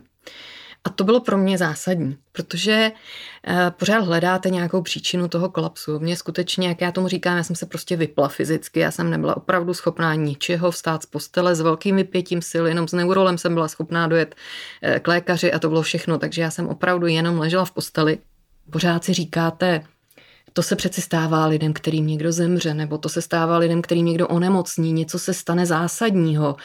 A 0.85 0.91
to 0.91 1.05
bylo 1.05 1.21
pro 1.21 1.39
mě 1.39 1.59
zásadní, 1.59 2.19
protože 2.33 2.93
eh, 3.47 3.71
pořád 3.71 4.05
hledáte 4.05 4.51
nějakou 4.51 4.83
příčinu 4.83 5.29
toho 5.29 5.49
kolapsu. 5.51 5.99
Mě 5.99 6.17
skutečně, 6.17 6.69
jak 6.69 6.81
já 6.81 6.93
tomu 6.93 7.09
říkám, 7.09 7.37
já 7.37 7.43
jsem 7.43 7.57
se 7.57 7.67
prostě 7.67 7.97
vypla 7.97 8.29
fyzicky, 8.29 8.81
já 8.81 8.91
jsem 8.91 9.11
nebyla 9.11 9.37
opravdu 9.37 9.75
schopná 9.75 10.15
ničeho 10.15 10.71
vstát 10.71 11.03
z 11.03 11.07
postele 11.07 11.55
s 11.55 11.61
velkým 11.61 11.97
vypětím 11.97 12.43
sil, 12.51 12.65
jenom 12.67 12.89
s 12.89 12.93
neurolem 12.93 13.39
jsem 13.39 13.55
byla 13.55 13.69
schopná 13.69 14.07
dojet 14.07 14.35
eh, 14.83 15.01
k 15.01 15.09
lékaři 15.09 15.53
a 15.53 15.59
to 15.59 15.69
bylo 15.69 15.83
všechno, 15.83 16.19
takže 16.19 16.43
já 16.43 16.51
jsem 16.51 16.69
opravdu 16.69 17.07
jenom 17.07 17.39
ležela 17.39 17.65
v 17.65 17.71
posteli. 17.71 18.19
Pořád 18.71 19.05
si 19.05 19.13
říkáte, 19.13 19.85
to 20.53 20.63
se 20.63 20.77
přeci 20.77 21.01
stává 21.01 21.47
lidem, 21.47 21.73
kterým 21.73 22.07
někdo 22.07 22.33
zemře, 22.33 22.75
nebo 22.75 22.99
to 22.99 23.09
se 23.09 23.23
stává 23.23 23.59
lidem, 23.59 23.83
kterým 23.83 24.07
někdo 24.07 24.29
onemocní, 24.29 24.93
něco 24.93 25.19
se 25.19 25.35
stane 25.35 25.67
zásadního. 25.67 26.57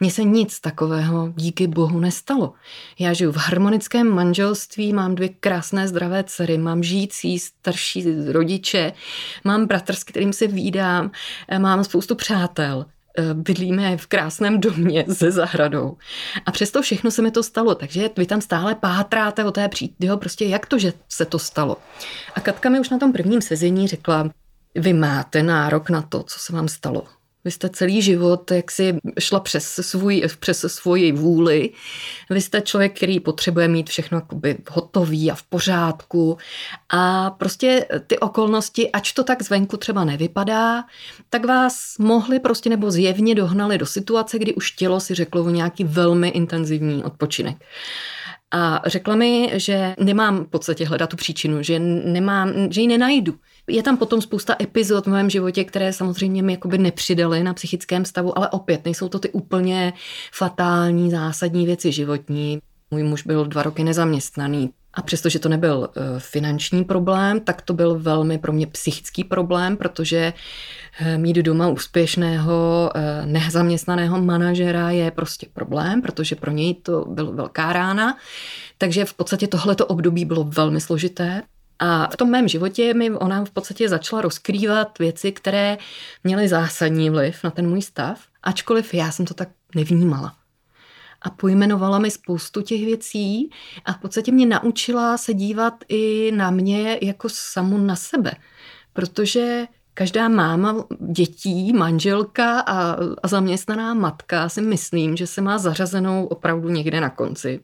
Mně 0.00 0.10
se 0.10 0.24
nic 0.24 0.60
takového 0.60 1.32
díky 1.36 1.66
bohu 1.66 2.00
nestalo. 2.00 2.52
Já 2.98 3.12
žiju 3.12 3.32
v 3.32 3.36
harmonickém 3.36 4.10
manželství, 4.14 4.92
mám 4.92 5.14
dvě 5.14 5.28
krásné 5.28 5.88
zdravé 5.88 6.24
dcery, 6.24 6.58
mám 6.58 6.82
žijící 6.82 7.38
starší 7.38 8.04
rodiče, 8.32 8.92
mám 9.44 9.66
bratr, 9.66 9.94
s 9.94 10.04
kterým 10.04 10.32
se 10.32 10.46
výdám, 10.46 11.10
mám 11.58 11.84
spoustu 11.84 12.14
přátel. 12.14 12.86
Eh, 13.20 13.34
bydlíme 13.34 13.96
v 13.96 14.06
krásném 14.06 14.60
domě 14.60 15.04
se 15.12 15.30
zahradou. 15.30 15.96
A 16.46 16.52
přesto 16.52 16.82
všechno 16.82 17.10
se 17.10 17.22
mi 17.22 17.30
to 17.30 17.42
stalo, 17.42 17.74
takže 17.74 18.10
vy 18.16 18.26
tam 18.26 18.40
stále 18.40 18.74
pátráte 18.74 19.44
o 19.44 19.50
té 19.50 19.68
přídio, 19.68 20.16
prostě 20.16 20.44
jak 20.44 20.66
to, 20.66 20.78
že 20.78 20.92
se 21.08 21.24
to 21.24 21.38
stalo. 21.38 21.76
A 22.34 22.40
Katka 22.40 22.68
mi 22.68 22.80
už 22.80 22.90
na 22.90 22.98
tom 22.98 23.12
prvním 23.12 23.42
sezení 23.42 23.88
řekla, 23.88 24.30
vy 24.74 24.92
máte 24.92 25.42
nárok 25.42 25.90
na 25.90 26.02
to, 26.02 26.22
co 26.22 26.38
se 26.38 26.52
vám 26.52 26.68
stalo. 26.68 27.04
Vy 27.44 27.50
jste 27.50 27.68
celý 27.68 28.02
život 28.02 28.50
jak 28.50 28.70
si 28.70 28.98
šla 29.20 29.40
přes, 29.40 29.80
svůj, 29.80 30.22
přes 30.40 30.60
svoji 30.60 31.12
vůli. 31.12 31.70
Vy 32.30 32.40
jste 32.40 32.60
člověk, 32.60 32.96
který 32.96 33.20
potřebuje 33.20 33.68
mít 33.68 33.90
všechno 33.90 34.18
jakoby 34.18 34.56
hotový 34.70 35.30
a 35.30 35.34
v 35.34 35.42
pořádku. 35.42 36.38
A 36.88 37.30
prostě 37.30 37.86
ty 38.06 38.18
okolnosti, 38.18 38.90
ač 38.90 39.12
to 39.12 39.24
tak 39.24 39.42
zvenku 39.42 39.76
třeba 39.76 40.04
nevypadá, 40.04 40.84
tak 41.30 41.44
vás 41.44 41.98
mohli 41.98 42.40
prostě 42.40 42.70
nebo 42.70 42.90
zjevně 42.90 43.34
dohnali 43.34 43.78
do 43.78 43.86
situace, 43.86 44.38
kdy 44.38 44.54
už 44.54 44.70
tělo 44.70 45.00
si 45.00 45.14
řeklo 45.14 45.44
o 45.44 45.50
nějaký 45.50 45.84
velmi 45.84 46.28
intenzivní 46.28 47.04
odpočinek. 47.04 47.56
A 48.50 48.82
řekla 48.86 49.16
mi, 49.16 49.52
že 49.54 49.94
nemám 49.98 50.44
v 50.44 50.48
podstatě 50.48 50.86
hledat 50.86 51.10
tu 51.10 51.16
příčinu, 51.16 51.62
že, 51.62 51.78
nemám, 51.78 52.52
že 52.70 52.80
ji 52.80 52.86
nenajdu. 52.86 53.34
Je 53.70 53.82
tam 53.82 53.96
potom 53.96 54.22
spousta 54.22 54.56
epizod 54.62 55.06
v 55.06 55.10
mém 55.10 55.30
životě, 55.30 55.64
které 55.64 55.92
samozřejmě 55.92 56.42
mi 56.42 56.52
jakoby 56.52 56.78
nepřidaly 56.78 57.42
na 57.42 57.54
psychickém 57.54 58.04
stavu, 58.04 58.38
ale 58.38 58.48
opět 58.48 58.84
nejsou 58.84 59.08
to 59.08 59.18
ty 59.18 59.30
úplně 59.30 59.92
fatální, 60.32 61.10
zásadní 61.10 61.66
věci 61.66 61.92
životní. 61.92 62.58
Můj 62.90 63.02
muž 63.02 63.22
byl 63.22 63.44
dva 63.44 63.62
roky 63.62 63.84
nezaměstnaný. 63.84 64.70
A 64.94 65.02
přestože 65.02 65.38
to 65.38 65.48
nebyl 65.48 65.88
eh, 65.96 66.00
finanční 66.18 66.84
problém, 66.84 67.40
tak 67.40 67.62
to 67.62 67.74
byl 67.74 67.98
velmi 67.98 68.38
pro 68.38 68.52
mě 68.52 68.66
psychický 68.66 69.24
problém, 69.24 69.76
protože 69.76 70.32
eh, 71.00 71.18
mít 71.18 71.36
doma 71.36 71.68
úspěšného 71.68 72.90
eh, 72.94 73.26
nezaměstnaného 73.26 74.20
manažera 74.22 74.90
je 74.90 75.10
prostě 75.10 75.46
problém, 75.52 76.02
protože 76.02 76.36
pro 76.36 76.50
něj 76.50 76.74
to 76.74 77.04
byla 77.04 77.30
velká 77.30 77.72
rána. 77.72 78.16
Takže 78.78 79.04
v 79.04 79.14
podstatě 79.14 79.46
tohleto 79.46 79.86
období 79.86 80.24
bylo 80.24 80.44
velmi 80.44 80.80
složité. 80.80 81.42
A 81.82 82.08
v 82.12 82.16
tom 82.16 82.30
mém 82.30 82.48
životě 82.48 82.94
mi 82.94 83.10
ona 83.10 83.44
v 83.44 83.50
podstatě 83.50 83.88
začala 83.88 84.22
rozkrývat 84.22 84.98
věci, 84.98 85.32
které 85.32 85.78
měly 86.24 86.48
zásadní 86.48 87.10
vliv 87.10 87.44
na 87.44 87.50
ten 87.50 87.68
můj 87.68 87.82
stav, 87.82 88.20
ačkoliv 88.42 88.94
já 88.94 89.12
jsem 89.12 89.26
to 89.26 89.34
tak 89.34 89.48
nevnímala 89.74 90.34
a 91.22 91.30
pojmenovala 91.30 91.98
mi 91.98 92.10
spoustu 92.10 92.62
těch 92.62 92.84
věcí 92.84 93.50
a 93.84 93.92
v 93.92 93.98
podstatě 93.98 94.32
mě 94.32 94.46
naučila 94.46 95.18
se 95.18 95.34
dívat 95.34 95.74
i 95.88 96.32
na 96.34 96.50
mě 96.50 96.98
jako 97.02 97.28
samu 97.28 97.78
na 97.78 97.96
sebe. 97.96 98.32
Protože 98.92 99.66
každá 99.94 100.28
máma 100.28 100.84
dětí, 101.12 101.72
manželka 101.72 102.60
a, 102.60 102.96
a 103.22 103.28
zaměstnaná 103.28 103.94
matka 103.94 104.48
si 104.48 104.60
myslím, 104.60 105.16
že 105.16 105.26
se 105.26 105.40
má 105.40 105.58
zařazenou 105.58 106.26
opravdu 106.26 106.68
někde 106.68 107.00
na 107.00 107.10
konci. 107.10 107.60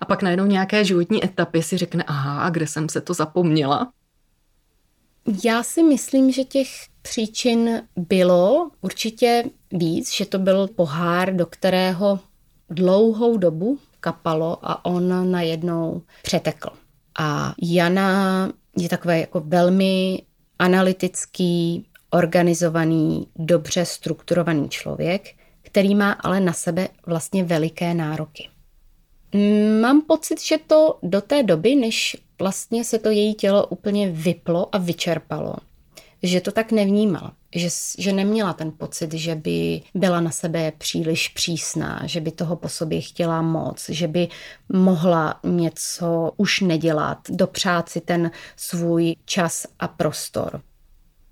A 0.00 0.04
pak 0.04 0.22
najednou 0.22 0.46
nějaké 0.46 0.84
životní 0.84 1.24
etapy 1.24 1.62
si 1.62 1.76
řekne, 1.76 2.04
aha, 2.06 2.42
a 2.42 2.50
kde 2.50 2.66
jsem 2.66 2.88
se 2.88 3.00
to 3.00 3.14
zapomněla? 3.14 3.92
Já 5.44 5.62
si 5.62 5.82
myslím, 5.82 6.30
že 6.30 6.44
těch 6.44 6.68
příčin 7.02 7.82
bylo 7.96 8.70
určitě 8.80 9.44
víc, 9.72 10.12
že 10.12 10.26
to 10.26 10.38
byl 10.38 10.68
pohár, 10.68 11.36
do 11.36 11.46
kterého 11.46 12.20
dlouhou 12.70 13.36
dobu 13.36 13.78
kapalo 14.00 14.58
a 14.62 14.84
on 14.84 15.30
najednou 15.30 16.02
přetekl. 16.22 16.70
A 17.18 17.54
Jana 17.62 18.52
je 18.76 18.88
takový 18.88 19.20
jako 19.20 19.40
velmi 19.40 20.22
analytický, 20.58 21.86
organizovaný, 22.10 23.28
dobře 23.36 23.84
strukturovaný 23.84 24.68
člověk, 24.68 25.34
který 25.62 25.94
má 25.94 26.12
ale 26.12 26.40
na 26.40 26.52
sebe 26.52 26.88
vlastně 27.06 27.44
veliké 27.44 27.94
nároky. 27.94 28.48
Mám 29.80 30.02
pocit, 30.02 30.40
že 30.40 30.58
to 30.66 30.98
do 31.02 31.20
té 31.20 31.42
doby, 31.42 31.76
než 31.76 32.16
vlastně 32.38 32.84
se 32.84 32.98
to 32.98 33.10
její 33.10 33.34
tělo 33.34 33.66
úplně 33.66 34.10
vyplo 34.10 34.74
a 34.74 34.78
vyčerpalo, 34.78 35.56
že 36.22 36.40
to 36.40 36.52
tak 36.52 36.72
nevnímala 36.72 37.32
že, 37.54 37.68
že 37.98 38.12
neměla 38.12 38.52
ten 38.52 38.72
pocit, 38.72 39.12
že 39.12 39.34
by 39.34 39.82
byla 39.94 40.20
na 40.20 40.30
sebe 40.30 40.72
příliš 40.78 41.28
přísná, 41.28 42.02
že 42.04 42.20
by 42.20 42.30
toho 42.30 42.56
po 42.56 42.68
sobě 42.68 43.00
chtěla 43.00 43.42
moc, 43.42 43.88
že 43.88 44.08
by 44.08 44.28
mohla 44.72 45.40
něco 45.44 46.32
už 46.36 46.60
nedělat, 46.60 47.18
dopřát 47.30 47.88
si 47.88 48.00
ten 48.00 48.30
svůj 48.56 49.16
čas 49.24 49.66
a 49.78 49.88
prostor. 49.88 50.60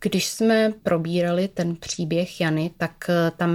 Když 0.01 0.27
jsme 0.27 0.73
probírali 0.83 1.49
ten 1.49 1.77
příběh 1.77 2.41
Jany, 2.41 2.71
tak 2.77 2.93
eh, 3.09 3.33
tam 3.37 3.53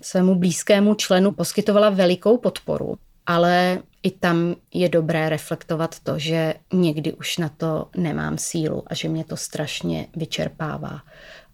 svému 0.00 0.34
blízkému 0.34 0.94
členu 0.94 1.32
poskytovala 1.32 1.90
velikou 1.90 2.38
podporu, 2.38 2.96
ale 3.28 3.82
i 4.02 4.10
tam 4.10 4.54
je 4.74 4.88
dobré 4.88 5.28
reflektovat 5.28 6.00
to, 6.00 6.18
že 6.18 6.54
někdy 6.72 7.12
už 7.12 7.38
na 7.38 7.48
to 7.48 7.88
nemám 7.96 8.38
sílu 8.38 8.82
a 8.86 8.94
že 8.94 9.08
mě 9.08 9.24
to 9.24 9.36
strašně 9.36 10.06
vyčerpává 10.16 11.00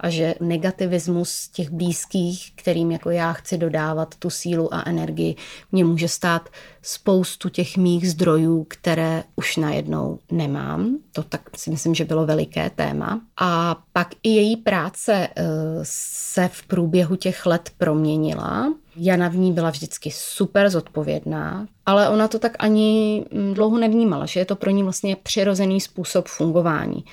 a 0.01 0.11
že 0.11 0.35
negativismus 0.41 1.49
těch 1.49 1.71
blízkých, 1.71 2.53
kterým 2.55 2.91
jako 2.93 3.11
já 3.11 3.33
chci 3.33 3.59
dodávat 3.59 4.15
tu 4.19 4.31
sílu 4.31 4.75
a 4.75 4.83
energii, 4.87 5.37
mě 5.73 5.85
může 5.85 6.09
stát 6.09 6.49
spoustu 6.83 7.49
těch 7.49 7.77
mých 7.77 8.11
zdrojů, 8.11 8.67
které 8.69 9.25
už 9.37 9.57
najednou 9.57 10.19
nemám. 10.31 10.99
To 11.13 11.23
tak 11.23 11.41
si 11.57 11.71
myslím, 11.71 11.95
že 11.95 12.05
bylo 12.05 12.27
veliké 12.27 12.71
téma. 12.71 13.21
A 13.41 13.77
pak 13.93 14.09
i 14.23 14.29
její 14.29 14.57
práce 14.57 15.29
eh, 15.37 15.45
se 15.83 16.49
v 16.53 16.67
průběhu 16.67 17.17
těch 17.17 17.47
let 17.47 17.71
proměnila. 17.79 18.75
Jana 18.97 19.29
v 19.29 19.37
ní 19.37 19.53
byla 19.53 19.71
vždycky 19.71 20.11
super 20.11 20.71
zodpovědná, 20.71 21.67
ale 21.87 22.09
ona 22.09 22.29
to 22.29 22.39
tak 22.39 22.57
ani 22.59 23.25
mm, 23.33 23.55
dlouho 23.55 23.79
nevnímala, 23.79 24.27
že 24.27 24.41
je 24.41 24.45
to 24.45 24.57
pro 24.57 24.71
ní 24.71 24.83
vlastně 24.83 25.17
přirozený 25.17 25.81
způsob 25.81 26.29
fungování. 26.29 27.05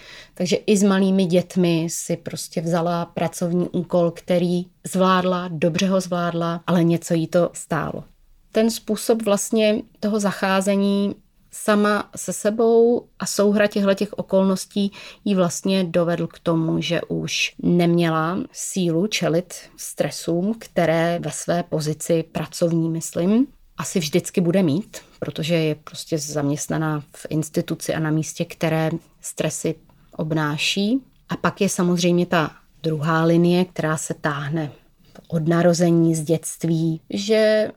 Takže 0.42 0.56
i 0.56 0.78
s 0.78 0.84
malými 0.84 1.26
dětmi 1.26 1.88
si 1.90 2.18
prostě 2.18 2.62
vzala 2.62 3.06
pracovní 3.06 3.70
úkol, 3.70 4.12
který 4.12 4.66
zvládla, 4.92 5.50
dobře 5.52 5.88
ho 5.88 6.02
zvládla, 6.02 6.64
ale 6.68 6.84
něco 6.84 7.14
jí 7.14 7.28
to 7.28 7.50
stálo. 7.54 8.04
Ten 8.52 8.72
způsob 8.72 9.22
vlastně 9.22 9.82
toho 10.00 10.20
zacházení 10.20 11.16
sama 11.52 12.10
se 12.16 12.34
sebou 12.34 13.06
a 13.20 13.26
souhra 13.26 13.68
těchto 13.68 13.94
těch 13.94 14.14
okolností 14.14 14.92
jí 15.26 15.36
vlastně 15.36 15.84
dovedl 15.84 16.28
k 16.28 16.40
tomu, 16.40 16.82
že 16.82 17.02
už 17.02 17.56
neměla 17.64 18.38
sílu 18.52 19.08
čelit 19.08 19.54
stresům, 19.78 20.56
které 20.60 21.20
ve 21.20 21.32
své 21.32 21.64
pozici 21.64 22.24
pracovní, 22.24 22.90
myslím, 22.90 23.48
asi 23.78 24.00
vždycky 24.00 24.42
bude 24.42 24.64
mít, 24.64 24.98
protože 25.20 25.56
je 25.56 25.76
prostě 25.76 26.18
zaměstnaná 26.18 27.04
v 27.16 27.26
instituci 27.30 27.94
a 27.94 28.00
na 28.00 28.12
místě, 28.12 28.46
které 28.46 28.92
stresy 29.22 29.76
obnáší. 30.18 31.02
A 31.30 31.38
pak 31.38 31.62
je 31.62 31.70
samozřejmě 31.70 32.26
ta 32.26 32.52
druhá 32.84 33.24
linie, 33.24 33.66
která 33.66 33.98
se 33.98 34.14
táhne 34.14 34.72
od 35.28 35.48
narození 35.48 36.16
z 36.16 36.22
dětství, 36.22 37.02
že 37.10 37.72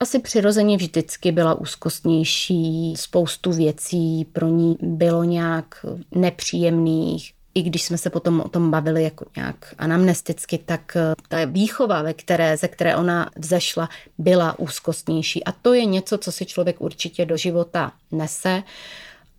asi 0.00 0.18
přirozeně 0.18 0.76
vždycky 0.76 1.32
byla 1.32 1.54
úzkostnější, 1.54 2.94
spoustu 2.96 3.52
věcí 3.52 4.24
pro 4.24 4.48
ní 4.48 4.76
bylo 4.82 5.24
nějak 5.24 5.86
nepříjemných. 6.14 7.32
I 7.54 7.62
když 7.62 7.82
jsme 7.82 7.98
se 7.98 8.10
potom 8.10 8.40
o 8.40 8.48
tom 8.48 8.70
bavili 8.70 9.04
jako 9.04 9.24
nějak 9.36 9.74
anamnesticky, 9.78 10.58
tak 10.58 10.96
eh, 10.96 11.14
ta 11.28 11.44
výchova, 11.44 12.02
ve 12.02 12.14
které, 12.14 12.56
ze 12.56 12.68
které 12.68 12.96
ona 12.96 13.30
vzešla, 13.36 13.88
byla 14.18 14.58
úzkostnější. 14.58 15.44
A 15.44 15.52
to 15.52 15.74
je 15.74 15.84
něco, 15.84 16.18
co 16.18 16.32
si 16.32 16.46
člověk 16.46 16.80
určitě 16.80 17.26
do 17.26 17.36
života 17.36 17.92
nese. 18.12 18.62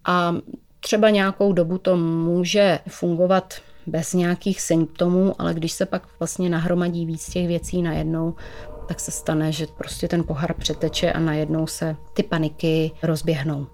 A 0.06 0.36
třeba 0.80 1.10
nějakou 1.10 1.54
dobu 1.54 1.78
to 1.78 1.98
může 1.98 2.80
fungovat 2.88 3.54
bez 3.88 4.14
nějakých 4.14 4.62
symptomů, 4.62 5.36
ale 5.40 5.54
když 5.54 5.72
se 5.72 5.86
pak 5.86 6.08
vlastně 6.20 6.50
nahromadí 6.50 7.06
víc 7.06 7.30
těch 7.30 7.48
věcí 7.48 7.82
najednou, 7.82 8.36
tak 8.88 9.00
se 9.00 9.12
stane, 9.12 9.52
že 9.52 9.68
prostě 9.68 10.08
ten 10.08 10.24
pohár 10.24 10.54
přeteče 10.54 11.14
a 11.14 11.20
najednou 11.20 11.68
se 11.68 11.96
ty 12.14 12.24
paniky 12.24 12.92
rozběhnou. 13.04 13.68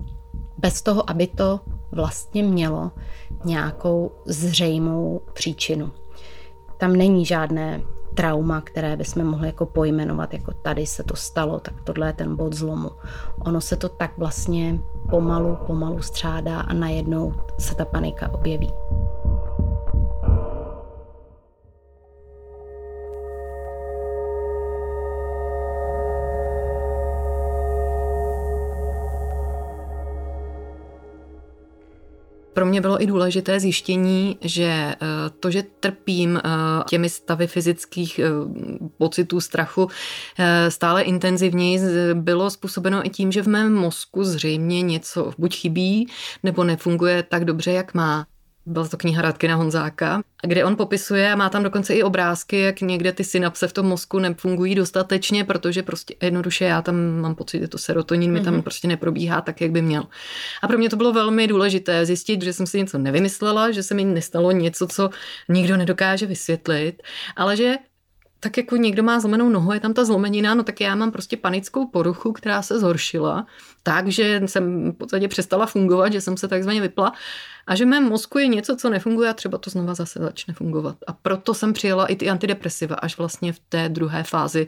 Bez 0.57 0.81
toho, 0.81 1.09
aby 1.09 1.27
to 1.27 1.59
vlastně 1.91 2.43
mělo 2.43 2.91
nějakou 3.45 4.11
zřejmou 4.25 5.21
příčinu. 5.33 5.91
Tam 6.77 6.95
není 6.95 7.25
žádné 7.25 7.81
trauma, 8.15 8.61
které 8.61 8.97
bychom 8.97 9.23
mohli 9.23 9.47
jako 9.47 9.65
pojmenovat, 9.65 10.33
jako 10.33 10.53
tady 10.61 10.85
se 10.85 11.03
to 11.03 11.15
stalo, 11.15 11.59
tak 11.59 11.73
tohle 11.83 12.07
je 12.07 12.13
ten 12.13 12.35
bod 12.35 12.53
zlomu. 12.53 12.91
Ono 13.39 13.61
se 13.61 13.75
to 13.75 13.89
tak 13.89 14.17
vlastně 14.17 14.79
pomalu, 15.09 15.57
pomalu 15.67 16.01
střádá 16.01 16.59
a 16.59 16.73
najednou 16.73 17.33
se 17.59 17.75
ta 17.75 17.85
panika 17.85 18.33
objeví. 18.33 18.73
Pro 32.55 32.65
mě 32.65 32.81
bylo 32.81 33.03
i 33.03 33.05
důležité 33.05 33.59
zjištění, 33.59 34.37
že 34.41 34.63
eh, 34.63 34.95
to, 35.39 35.51
že 35.51 35.63
trpím 35.79 36.37
eh, 36.37 36.49
těmi 36.89 37.09
stavy 37.09 37.47
fyzických 37.47 38.19
eh, 38.19 38.29
pocitů 38.97 39.41
strachu 39.41 39.87
stále 40.69 41.01
intenzivněji, 41.01 41.79
bylo 42.13 42.49
způsobeno 42.49 43.05
i 43.05 43.09
tím, 43.09 43.31
že 43.31 43.41
v 43.41 43.47
mém 43.47 43.73
mozku 43.73 44.23
zřejmě 44.23 44.81
něco 44.81 45.31
buď 45.37 45.55
chybí, 45.55 46.07
nebo 46.43 46.63
nefunguje 46.63 47.23
tak 47.23 47.45
dobře, 47.45 47.71
jak 47.71 47.93
má. 47.93 48.25
Byla 48.65 48.87
to 48.87 48.97
kniha 48.97 49.21
Radkina 49.21 49.55
Honzáka, 49.55 50.21
kde 50.43 50.65
on 50.65 50.75
popisuje 50.75 51.31
a 51.31 51.35
má 51.35 51.49
tam 51.49 51.63
dokonce 51.63 51.95
i 51.95 52.03
obrázky, 52.03 52.59
jak 52.59 52.81
někde 52.81 53.11
ty 53.11 53.23
synapse 53.23 53.67
v 53.67 53.73
tom 53.73 53.85
mozku 53.85 54.19
nefungují 54.19 54.75
dostatečně, 54.75 55.43
protože 55.43 55.83
prostě 55.83 56.15
jednoduše 56.21 56.65
já 56.65 56.81
tam 56.81 56.95
mám 57.21 57.35
pocit, 57.35 57.59
že 57.59 57.67
to 57.67 57.77
serotonin 57.77 58.31
mi 58.31 58.41
tam 58.41 58.53
mm-hmm. 58.53 58.61
prostě 58.61 58.87
neprobíhá 58.87 59.41
tak, 59.41 59.61
jak 59.61 59.71
by 59.71 59.81
měl. 59.81 60.03
A 60.61 60.67
pro 60.67 60.77
mě 60.77 60.89
to 60.89 60.95
bylo 60.95 61.13
velmi 61.13 61.47
důležité 61.47 62.05
zjistit, 62.05 62.41
že 62.41 62.53
jsem 62.53 62.67
si 62.67 62.77
něco 62.77 62.97
nevymyslela, 62.97 63.71
že 63.71 63.83
se 63.83 63.93
mi 63.93 64.05
nestalo 64.05 64.51
něco, 64.51 64.87
co 64.87 65.09
nikdo 65.49 65.77
nedokáže 65.77 66.25
vysvětlit, 66.25 67.03
ale 67.35 67.57
že 67.57 67.75
tak 68.39 68.57
jako 68.57 68.75
někdo 68.75 69.03
má 69.03 69.19
zlomenou 69.19 69.49
nohu, 69.49 69.73
je 69.73 69.79
tam 69.79 69.93
ta 69.93 70.05
zlomenina, 70.05 70.55
no 70.55 70.63
tak 70.63 70.81
já 70.81 70.95
mám 70.95 71.11
prostě 71.11 71.37
panickou 71.37 71.87
poruchu, 71.87 72.31
která 72.31 72.61
se 72.61 72.79
zhoršila, 72.79 73.45
takže 73.83 74.41
jsem 74.45 74.91
v 74.91 74.95
podstatě 74.95 75.27
přestala 75.27 75.65
fungovat, 75.65 76.13
že 76.13 76.21
jsem 76.21 76.37
se 76.37 76.47
takzvaně 76.47 76.81
vypla 76.81 77.13
a 77.67 77.75
že 77.75 77.85
mém 77.85 78.03
mozku 78.03 78.39
je 78.39 78.47
něco, 78.47 78.75
co 78.75 78.89
nefunguje 78.89 79.29
a 79.29 79.33
třeba 79.33 79.57
to 79.57 79.69
znova 79.69 79.93
zase 79.93 80.19
začne 80.19 80.53
fungovat. 80.53 80.95
A 81.07 81.13
proto 81.13 81.53
jsem 81.53 81.73
přijela 81.73 82.05
i 82.05 82.15
ty 82.15 82.29
antidepresiva 82.29 82.95
až 82.95 83.17
vlastně 83.17 83.53
v 83.53 83.59
té 83.69 83.89
druhé 83.89 84.23
fázi 84.23 84.67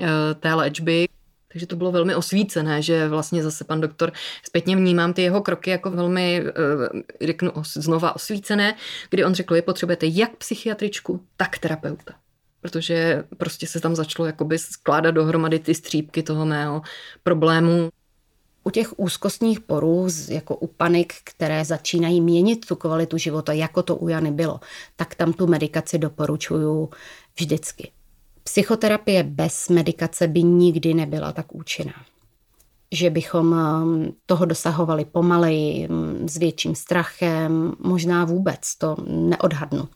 eh, 0.00 0.06
té 0.34 0.54
léčby. 0.54 1.08
Takže 1.48 1.66
to 1.66 1.76
bylo 1.76 1.92
velmi 1.92 2.14
osvícené, 2.14 2.82
že 2.82 3.08
vlastně 3.08 3.42
zase 3.42 3.64
pan 3.64 3.80
doktor 3.80 4.12
zpětně 4.46 4.76
vnímám 4.76 5.12
ty 5.12 5.22
jeho 5.22 5.42
kroky 5.42 5.70
jako 5.70 5.90
velmi, 5.90 6.42
eh, 6.46 7.26
řeknu 7.26 7.52
znova 7.64 8.16
osvícené, 8.16 8.74
kdy 9.10 9.24
on 9.24 9.34
řekl, 9.34 9.56
že 9.56 9.62
potřebujete 9.62 10.06
jak 10.06 10.36
psychiatričku, 10.36 11.24
tak 11.36 11.58
terapeuta 11.58 12.21
protože 12.62 13.24
prostě 13.36 13.66
se 13.66 13.80
tam 13.80 13.94
začalo 13.94 14.26
jakoby 14.26 14.58
skládat 14.58 15.10
dohromady 15.10 15.58
ty 15.58 15.74
střípky 15.74 16.22
toho 16.22 16.46
mého 16.46 16.82
problému. 17.22 17.90
U 18.64 18.70
těch 18.70 18.98
úzkostních 18.98 19.60
porů, 19.60 20.08
jako 20.28 20.56
u 20.56 20.66
panik, 20.66 21.14
které 21.24 21.64
začínají 21.64 22.20
měnit 22.20 22.66
tu 22.66 22.76
kvalitu 22.76 23.18
života, 23.18 23.52
jako 23.52 23.82
to 23.82 23.96
u 23.96 24.08
Jany 24.08 24.30
bylo, 24.30 24.60
tak 24.96 25.14
tam 25.14 25.32
tu 25.32 25.46
medikaci 25.46 25.98
doporučuju 25.98 26.90
vždycky. 27.38 27.90
Psychoterapie 28.44 29.22
bez 29.22 29.68
medikace 29.68 30.26
by 30.28 30.42
nikdy 30.42 30.94
nebyla 30.94 31.32
tak 31.32 31.54
účinná. 31.54 31.94
Že 32.92 33.10
bychom 33.10 33.52
um, 33.52 34.16
toho 34.26 34.44
dosahovali 34.44 35.04
pomaleji, 35.04 35.88
um, 35.88 36.28
s 36.28 36.36
větším 36.36 36.74
strachem, 36.74 37.72
možná 37.78 38.24
vůbec, 38.24 38.76
to 38.78 38.96
neodhadnu. 39.08 39.88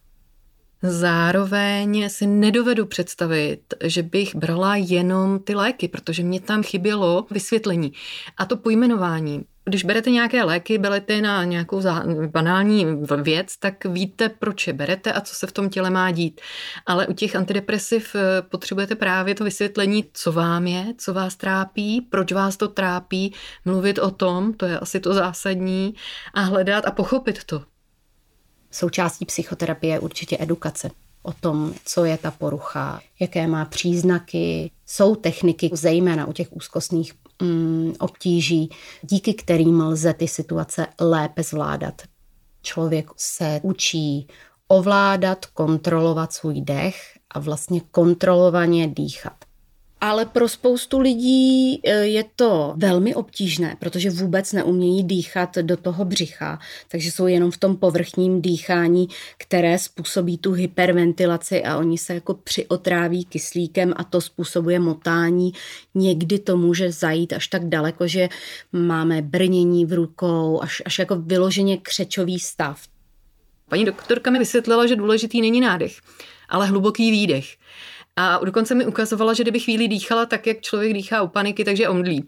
Zároveň 0.83 2.09
si 2.09 2.27
nedovedu 2.27 2.87
představit, 2.87 3.61
že 3.85 4.03
bych 4.03 4.35
brala 4.35 4.77
jenom 4.77 5.39
ty 5.39 5.55
léky, 5.55 5.89
protože 5.89 6.23
mě 6.23 6.41
tam 6.41 6.62
chybělo 6.62 7.27
vysvětlení. 7.31 7.93
A 8.39 8.47
to 8.47 8.57
pojmenování. 8.57 9.45
Když 9.69 9.85
berete 9.85 10.11
nějaké 10.11 10.45
léky, 10.45 10.79
berete 10.79 11.21
na 11.21 11.45
nějakou 11.45 11.83
banální 12.27 12.87
věc, 13.23 13.57
tak 13.57 13.85
víte, 13.85 14.29
proč 14.29 14.67
je 14.67 14.73
berete 14.73 15.12
a 15.12 15.21
co 15.21 15.35
se 15.35 15.47
v 15.47 15.53
tom 15.53 15.71
těle 15.71 15.91
má 15.91 16.11
dít. 16.11 16.41
Ale 16.87 17.07
u 17.07 17.12
těch 17.12 17.37
antidepresiv 17.37 18.15
eh, 18.15 18.43
potřebujete 18.43 18.95
právě 18.95 19.35
to 19.35 19.45
vysvětlení, 19.45 20.05
co 20.12 20.33
vám 20.33 20.67
je, 20.67 20.95
co 20.99 21.15
vás 21.15 21.37
trápí, 21.37 22.01
proč 22.01 22.33
vás 22.33 22.57
to 22.57 22.69
trápí, 22.69 23.35
mluvit 23.65 23.99
o 23.99 24.11
tom, 24.11 24.55
to 24.55 24.67
je 24.67 24.79
asi 24.79 25.01
to 25.01 25.15
zásadní, 25.15 25.95
a 26.35 26.41
hledat 26.41 26.87
a 26.87 26.91
pochopit 26.91 27.45
to. 27.45 27.76
Součástí 28.70 29.24
psychoterapie 29.24 29.94
je 29.94 30.00
určitě 30.00 30.37
edukace 30.40 30.90
o 31.26 31.33
tom, 31.33 31.74
co 31.85 32.05
je 32.05 32.18
ta 32.18 32.31
porucha, 32.31 33.00
jaké 33.20 33.46
má 33.46 33.64
příznaky. 33.64 34.70
Jsou 34.87 35.14
techniky, 35.14 35.70
zejména 35.72 36.26
u 36.26 36.33
těch 36.33 36.57
úzkostných 36.57 37.12
mm, 37.42 37.94
obtíží, 37.98 38.70
díky 39.02 39.35
kterým 39.35 39.81
lze 39.81 40.14
ty 40.14 40.29
situace 40.29 40.87
lépe 41.00 41.42
zvládat. 41.42 42.02
Člověk 42.62 43.07
se 43.16 43.61
učí 43.62 44.26
ovládat, 44.68 45.46
kontrolovat 45.46 46.33
svůj 46.33 46.61
dech 46.61 46.96
a 47.31 47.38
vlastně 47.38 47.81
kontrolovaně 47.81 48.88
dýchat. 48.88 49.45
Ale 50.00 50.26
pro 50.26 50.48
spoustu 50.48 50.98
lidí 50.98 51.80
e, 51.85 51.90
je 51.90 52.24
to 52.37 52.74
velmi 52.76 53.14
obtížné, 53.14 53.76
protože 53.78 54.11
vůbec 54.11 54.52
neumějí 54.52 55.04
dýchat 55.04 55.59
do 55.59 55.76
toho 55.76 56.04
břicha, 56.04 56.59
takže 56.88 57.11
jsou 57.11 57.26
jenom 57.26 57.50
v 57.50 57.56
tom 57.56 57.76
povrchním 57.76 58.42
dýchání, 58.42 59.09
které 59.38 59.78
způsobí 59.78 60.38
tu 60.38 60.52
hyperventilaci 60.52 61.62
a 61.62 61.76
oni 61.76 61.98
se 61.98 62.14
jako 62.14 62.35
přiotráví 62.35 63.24
kyslíkem 63.24 63.94
a 63.96 64.04
to 64.04 64.20
způsobuje 64.20 64.78
motání. 64.78 65.52
Někdy 65.94 66.38
to 66.38 66.56
může 66.56 66.92
zajít 66.92 67.32
až 67.32 67.48
tak 67.48 67.68
daleko, 67.68 68.06
že 68.06 68.28
máme 68.72 69.22
brnění 69.22 69.87
v 69.87 69.92
rukou, 69.92 70.62
až, 70.62 70.82
až 70.85 70.98
jako 70.98 71.16
vyloženě 71.16 71.76
křečový 71.76 72.38
stav. 72.38 72.82
Paní 73.68 73.85
doktorka 73.85 74.30
mi 74.30 74.38
vysvětlila, 74.38 74.87
že 74.87 74.96
důležitý 74.96 75.40
není 75.40 75.61
nádech, 75.61 76.00
ale 76.48 76.66
hluboký 76.66 77.11
výdech. 77.11 77.46
A 78.16 78.40
dokonce 78.44 78.74
mi 78.74 78.87
ukazovala, 78.87 79.35
že 79.35 79.42
kdyby 79.42 79.61
chvíli 79.61 79.88
dýchala 79.88 80.26
tak, 80.26 80.46
jak 80.46 80.61
člověk 80.61 80.92
dýchá 80.92 81.22
u 81.22 81.29
paniky, 81.29 81.64
takže 81.64 81.88
omdlí. 81.88 82.24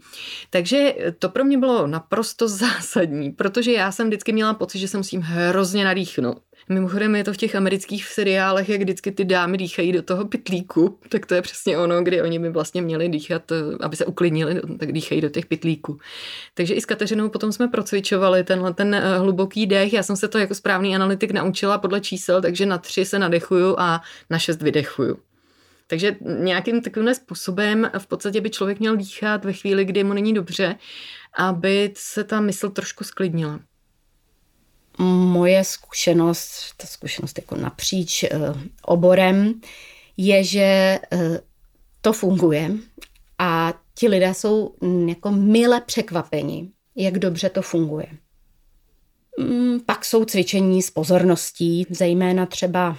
Takže 0.49 0.95
to 1.19 1.29
pro 1.29 1.43
mě 1.43 1.57
bylo 1.57 1.87
naprosto 1.87 2.47
zásadní, 2.47 3.31
protože 3.31 3.71
já 3.71 3.91
jsem 3.91 4.07
vždycky 4.07 4.31
měla 4.31 4.53
pocit, 4.53 4.79
že 4.79 4.87
se 4.87 4.97
musím 4.97 5.21
hrozně 5.21 5.83
nadýchnout. 5.85 6.37
Mimochodem 6.69 7.15
je 7.15 7.23
to 7.23 7.33
v 7.33 7.37
těch 7.37 7.55
amerických 7.55 8.05
seriálech, 8.05 8.69
jak 8.69 8.81
vždycky 8.81 9.11
ty 9.11 9.25
dámy 9.25 9.57
dýchají 9.57 9.91
do 9.91 10.01
toho 10.01 10.25
pitlíku, 10.25 10.99
tak 11.09 11.25
to 11.25 11.35
je 11.35 11.41
přesně 11.41 11.77
ono, 11.77 12.03
kdy 12.03 12.21
oni 12.21 12.39
by 12.39 12.49
vlastně 12.49 12.81
měli 12.81 13.09
dýchat, 13.09 13.51
aby 13.79 13.95
se 13.95 14.05
uklidnili, 14.05 14.61
tak 14.79 14.91
dýchají 14.91 15.21
do 15.21 15.29
těch 15.29 15.45
pitlíků. 15.45 15.99
Takže 16.53 16.73
i 16.73 16.81
s 16.81 16.85
Kateřinou 16.85 17.29
potom 17.29 17.51
jsme 17.51 17.67
procvičovali 17.67 18.43
tenhle 18.43 18.73
ten 18.73 18.95
eh, 18.95 19.17
hluboký 19.17 19.65
dech. 19.65 19.93
Já 19.93 20.03
jsem 20.03 20.15
se 20.15 20.27
to 20.27 20.37
jako 20.37 20.55
správný 20.55 20.95
analytik 20.95 21.31
naučila 21.31 21.77
podle 21.77 22.01
čísel, 22.01 22.41
takže 22.41 22.65
na 22.65 22.77
tři 22.77 23.05
se 23.05 23.19
nadechuju 23.19 23.75
a 23.79 24.01
na 24.29 24.39
šest 24.39 24.61
vydechuju. 24.61 25.17
Takže 25.89 26.15
nějakým 26.21 26.81
takovým 26.81 27.15
způsobem 27.15 27.91
v 27.97 28.07
podstatě 28.07 28.41
by 28.41 28.49
člověk 28.49 28.79
měl 28.79 28.95
dýchat 28.95 29.45
ve 29.45 29.53
chvíli, 29.53 29.85
kdy 29.85 30.03
mu 30.03 30.13
není 30.13 30.33
dobře, 30.33 30.75
aby 31.33 31.93
se 31.97 32.23
ta 32.23 32.41
mysl 32.41 32.69
trošku 32.69 33.03
sklidnila. 33.03 33.59
Moje 34.99 35.63
zkušenost, 35.63 36.73
ta 36.77 36.87
zkušenost 36.87 37.37
jako 37.37 37.55
napříč 37.55 38.23
uh, 38.23 38.57
oborem, 38.81 39.61
je, 40.17 40.43
že 40.43 40.99
uh, 41.13 41.37
to 42.01 42.13
funguje 42.13 42.71
a 43.39 43.73
ti 43.95 44.07
lidé 44.07 44.33
jsou 44.33 44.75
jako 45.07 45.31
mile 45.31 45.81
překvapeni, 45.81 46.71
jak 46.95 47.19
dobře 47.19 47.49
to 47.49 47.61
funguje. 47.61 48.07
Mm, 49.39 49.79
pak 49.79 50.05
jsou 50.05 50.25
cvičení 50.25 50.81
s 50.81 50.91
pozorností, 50.91 51.85
zejména 51.89 52.45
třeba 52.45 52.97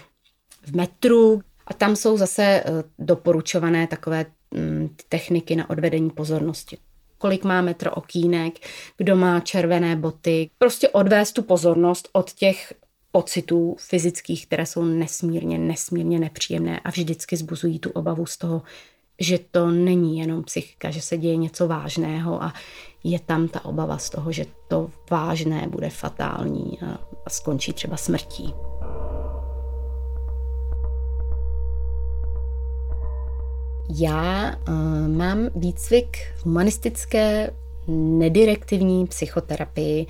v 0.63 0.77
metru, 0.77 1.43
a 1.71 1.75
tam 1.75 1.97
jsou 1.97 2.17
zase 2.17 2.43
eh, 2.43 2.65
doporučované 2.99 3.87
takové 3.87 4.27
mm, 4.55 4.97
techniky 5.09 5.57
na 5.57 5.71
odvedení 5.71 6.11
pozornosti. 6.11 6.79
Kolik 7.19 7.45
má 7.45 7.61
metr 7.61 7.91
okýnek, 7.95 8.55
kdo 8.97 9.17
má 9.17 9.41
červené 9.41 9.97
boty. 9.97 10.51
Prostě 10.59 10.89
odvést 10.89 11.33
tu 11.33 11.43
pozornost 11.43 12.09
od 12.13 12.33
těch 12.33 12.75
pocitů 13.13 13.77
fyzických, 13.79 14.47
které 14.47 14.67
jsou 14.67 14.85
nesmírně, 14.85 15.59
nesmírně 15.59 16.19
nepříjemné 16.19 16.81
a 16.81 16.91
vždycky 16.91 17.37
zbuzují 17.37 17.79
tu 17.79 17.91
obavu 17.91 18.27
z 18.27 18.37
toho, 18.37 18.63
že 19.21 19.39
to 19.51 19.71
není 19.71 20.19
jenom 20.19 20.43
psychika, 20.43 20.91
že 20.91 21.01
se 21.01 21.19
děje 21.19 21.37
něco 21.37 21.69
vážného 21.69 22.43
a 22.43 22.53
je 23.05 23.21
tam 23.21 23.49
ta 23.49 23.65
obava 23.65 23.99
z 23.99 24.11
toho, 24.11 24.33
že 24.33 24.47
to 24.69 24.91
vážné 25.11 25.67
bude 25.69 25.91
fatální 25.91 26.79
a, 26.81 26.99
a 27.27 27.31
skončí 27.31 27.73
třeba 27.73 27.97
smrtí. 27.97 28.55
Já 33.95 34.55
uh, 34.69 34.75
mám 35.09 35.49
výcvik 35.57 36.17
humanistické 36.45 37.51
nedirektivní 37.89 39.07
psychoterapii 39.07 40.07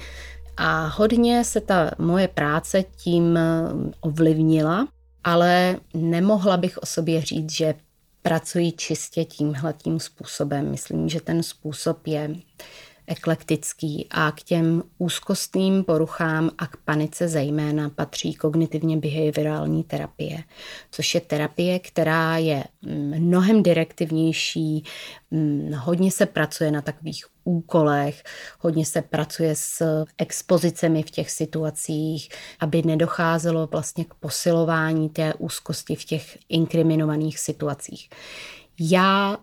a 0.57 0.87
hodně 0.87 1.45
se 1.45 1.61
ta 1.61 1.91
moje 1.99 2.29
práce 2.29 2.85
tím 2.97 3.37
eh, 3.37 3.43
ovlivnila, 4.01 4.89
ale 5.25 5.77
nemohla 5.95 6.57
bych 6.57 6.79
o 6.79 6.87
sobě 6.87 7.21
říct, 7.21 7.51
že 7.51 7.75
pracuji 8.23 8.73
čistě 8.73 9.25
tímhletím 9.25 10.01
způsobem. 10.01 10.71
Myslím, 10.71 11.09
že 11.09 11.21
ten 11.21 11.43
způsob 11.43 12.07
je 12.07 12.31
eklektický 13.11 14.07
a 14.11 14.33
k 14.33 14.43
těm 14.43 14.83
úzkostným 14.99 15.85
poruchám 15.85 16.51
a 16.59 16.67
k 16.67 16.77
panice 16.77 17.29
zejména 17.29 17.91
patří 17.91 18.35
kognitivně 18.35 18.97
behaviorální 18.97 19.85
terapie, 19.85 20.45
což 20.91 21.15
je 21.15 21.21
terapie, 21.21 21.79
která 21.79 22.37
je 22.37 22.65
mnohem 23.19 23.63
direktivnější, 23.63 24.85
hodně 25.77 26.11
se 26.11 26.27
pracuje 26.27 26.71
na 26.71 26.83
takových 26.83 27.27
úkolech, 27.45 28.23
hodně 28.59 28.87
se 28.87 29.03
pracuje 29.03 29.57
s 29.57 30.05
expozicemi 30.19 31.03
v 31.03 31.11
těch 31.11 31.31
situacích, 31.31 32.29
aby 32.61 32.83
nedocházelo 32.83 33.67
vlastně 33.67 34.05
k 34.05 34.15
posilování 34.15 35.09
té 35.09 35.35
úzkosti 35.35 35.95
v 35.95 36.05
těch 36.05 36.39
inkriminovaných 36.49 37.39
situacích. 37.39 38.11
Já 38.81 39.37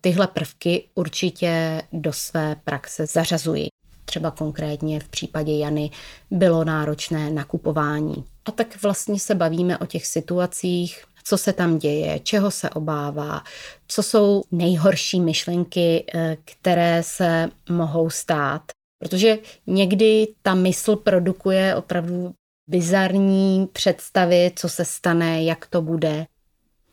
tyhle 0.00 0.26
prvky 0.26 0.84
určitě 0.94 1.82
do 1.92 2.12
své 2.12 2.56
praxe 2.64 3.06
zařazuji. 3.06 3.68
Třeba 4.04 4.30
konkrétně 4.30 5.00
v 5.00 5.08
případě 5.08 5.58
Jany 5.58 5.90
bylo 6.30 6.64
náročné 6.64 7.30
nakupování. 7.30 8.24
A 8.44 8.50
tak 8.50 8.82
vlastně 8.82 9.20
se 9.20 9.34
bavíme 9.34 9.78
o 9.78 9.86
těch 9.86 10.06
situacích, 10.06 11.04
co 11.24 11.38
se 11.38 11.52
tam 11.52 11.78
děje, 11.78 12.18
čeho 12.18 12.50
se 12.50 12.70
obává, 12.70 13.42
co 13.88 14.02
jsou 14.02 14.42
nejhorší 14.50 15.20
myšlenky, 15.20 16.04
eh, 16.14 16.36
které 16.44 17.02
se 17.02 17.48
mohou 17.70 18.10
stát. 18.10 18.62
Protože 18.98 19.38
někdy 19.66 20.28
ta 20.42 20.54
mysl 20.54 20.96
produkuje 20.96 21.76
opravdu 21.76 22.34
bizarní 22.70 23.68
představy, 23.72 24.52
co 24.56 24.68
se 24.68 24.84
stane, 24.84 25.44
jak 25.44 25.66
to 25.66 25.82
bude. 25.82 26.26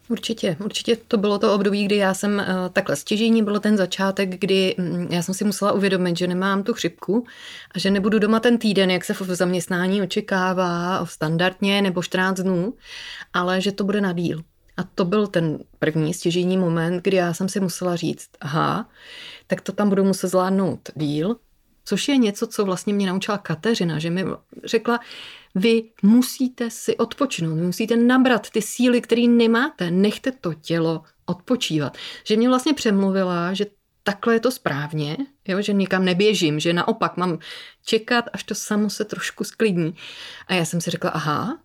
Určitě, 0.08 0.58
určitě 0.64 0.96
to 0.96 1.18
bylo 1.18 1.40
to 1.40 1.54
období, 1.54 1.86
kdy 1.86 1.96
já 1.96 2.14
jsem 2.14 2.36
uh, 2.36 2.70
takhle 2.74 2.96
stěžení, 2.96 3.44
bylo 3.44 3.60
ten 3.60 3.78
začátek, 3.78 4.40
kdy 4.40 4.76
um, 4.76 5.08
já 5.12 5.22
jsem 5.22 5.34
si 5.34 5.44
musela 5.44 5.72
uvědomit, 5.72 6.18
že 6.18 6.28
nemám 6.28 6.64
tu 6.64 6.74
chřipku 6.74 7.26
a 7.72 7.80
že 7.80 7.92
nebudu 7.92 8.20
doma 8.20 8.40
ten 8.40 8.58
týden, 8.58 8.92
jak 8.92 9.06
se 9.06 9.14
v 9.14 9.22
zaměstnání 9.22 10.02
očekává, 10.02 11.06
standardně 11.06 11.82
nebo 11.82 12.04
14 12.04 12.40
dnů, 12.40 12.74
ale 13.34 13.62
že 13.62 13.72
to 13.72 13.84
bude 13.84 14.02
na 14.02 14.14
díl. 14.14 14.44
A 14.78 14.84
to 14.84 15.06
byl 15.06 15.28
ten 15.28 15.60
první 15.80 16.14
stěžení 16.14 16.58
moment, 16.58 17.04
kdy 17.04 17.18
já 17.18 17.34
jsem 17.34 17.50
si 17.50 17.60
musela 17.60 17.96
říct, 17.96 18.30
aha, 18.42 18.90
tak 19.48 19.62
to 19.62 19.72
tam 19.72 19.90
budu 19.90 20.04
muset 20.04 20.28
zvládnout 20.28 20.90
díl, 20.96 21.36
což 21.86 22.08
je 22.08 22.18
něco, 22.18 22.48
co 22.48 22.66
vlastně 22.66 22.94
mě 22.94 23.08
naučila 23.08 23.38
Kateřina, 23.38 24.00
že 24.00 24.10
mi 24.10 24.26
řekla, 24.64 25.00
vy 25.56 25.84
musíte 26.04 26.70
si 26.70 26.98
odpočinout, 26.98 27.56
musíte 27.56 27.96
nabrat 27.96 28.50
ty 28.50 28.62
síly, 28.62 29.02
které 29.02 29.28
nemáte, 29.28 29.92
nechte 29.92 30.32
to 30.32 30.54
tělo 30.54 31.04
odpočívat. 31.26 31.98
Že 32.24 32.38
mě 32.38 32.50
vlastně 32.50 32.74
přemluvila, 32.74 33.54
že 33.54 33.66
takhle 34.04 34.34
je 34.34 34.40
to 34.40 34.52
správně, 34.52 35.18
jo, 35.48 35.62
že 35.62 35.74
nikam 35.74 36.06
neběžím, 36.06 36.60
že 36.60 36.74
naopak 36.74 37.18
mám 37.18 37.40
čekat, 37.86 38.26
až 38.34 38.44
to 38.44 38.56
samo 38.56 38.90
se 38.90 39.06
trošku 39.06 39.44
sklidní. 39.44 39.96
A 40.48 40.54
já 40.54 40.66
jsem 40.66 40.82
si 40.82 40.92
řekla, 40.92 41.10
aha, 41.10 41.60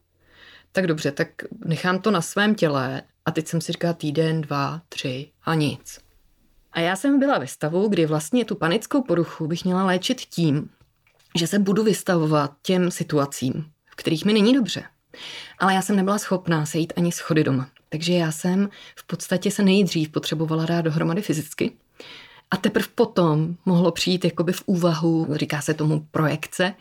tak 0.72 0.87
dobře, 0.87 1.12
tak 1.12 1.29
nechám 1.64 1.98
to 1.98 2.11
na 2.11 2.20
svém 2.20 2.55
těle 2.55 3.03
a 3.24 3.31
teď 3.31 3.48
jsem 3.48 3.61
si 3.61 3.72
říkala 3.72 3.92
týden, 3.92 4.40
dva, 4.40 4.83
tři 4.88 5.31
a 5.44 5.55
nic. 5.55 5.98
A 6.72 6.81
já 6.81 6.96
jsem 6.96 7.18
byla 7.18 7.38
ve 7.38 7.46
stavu, 7.46 7.88
kdy 7.88 8.07
vlastně 8.07 8.44
tu 8.44 8.55
panickou 8.55 9.03
poruchu 9.03 9.46
bych 9.46 9.64
měla 9.64 9.85
léčit 9.85 10.20
tím, 10.20 10.70
že 11.38 11.46
se 11.46 11.59
budu 11.59 11.83
vystavovat 11.83 12.53
těm 12.62 12.90
situacím, 12.90 13.64
kterých 14.00 14.24
mi 14.24 14.32
není 14.32 14.54
dobře. 14.54 14.82
Ale 15.58 15.74
já 15.74 15.82
jsem 15.82 15.96
nebyla 15.96 16.18
schopná 16.18 16.66
sejít 16.66 16.92
ani 16.96 17.12
schody 17.12 17.44
doma. 17.44 17.68
Takže 17.88 18.12
já 18.12 18.32
jsem 18.32 18.68
v 18.96 19.06
podstatě 19.06 19.50
se 19.50 19.62
nejdřív 19.62 20.08
potřebovala 20.08 20.66
dát 20.66 20.82
dohromady 20.82 21.22
fyzicky, 21.22 21.72
a 22.50 22.56
teprve 22.56 22.86
potom 22.94 23.56
mohlo 23.66 23.92
přijít 23.92 24.24
jakoby 24.24 24.52
v 24.52 24.62
úvahu, 24.66 25.26
říká 25.32 25.60
se 25.60 25.74
tomu 25.74 26.06
projekce, 26.10 26.74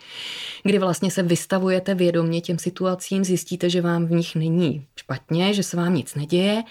kdy 0.62 0.78
vlastně 0.78 1.10
se 1.10 1.22
vystavujete 1.22 1.94
vědomě 1.94 2.40
těm 2.40 2.58
situacím, 2.58 3.24
zjistíte, 3.24 3.70
že 3.70 3.80
vám 3.80 4.06
v 4.06 4.10
nich 4.10 4.36
není 4.36 4.86
špatně, 4.96 5.54
že 5.54 5.62
se 5.62 5.76
vám 5.76 5.94
nic 5.94 6.14
neděje 6.14 6.62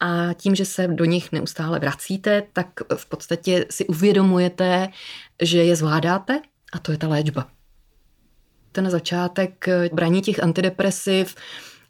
a 0.00 0.32
tím, 0.32 0.54
že 0.54 0.64
se 0.64 0.88
do 0.88 1.04
nich 1.04 1.32
neustále 1.32 1.78
vracíte, 1.78 2.42
tak 2.52 2.68
v 2.94 3.06
podstatě 3.06 3.66
si 3.70 3.86
uvědomujete, 3.86 4.88
že 5.42 5.64
je 5.64 5.76
zvládáte 5.76 6.40
a 6.72 6.78
to 6.78 6.92
je 6.92 6.98
ta 6.98 7.08
léčba. 7.08 7.53
Ten 8.74 8.90
začátek 8.90 9.66
braní 9.92 10.22
těch 10.22 10.42
antidepresiv 10.42 11.34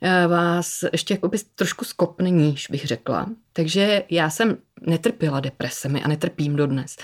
Eh, 0.07 0.27
vás 0.27 0.85
ještě 0.93 1.15
jakoby 1.15 1.39
trošku 1.55 1.85
skopne 1.85 2.31
níž, 2.31 2.67
bych 2.71 2.87
řekla. 2.87 3.27
Takže 3.53 4.05
já 4.11 4.31
jsem 4.31 4.57
netrpěla 4.81 5.41
depresemi 5.41 6.03
a 6.03 6.09
netrpím 6.09 6.57
dodnes. 6.57 6.97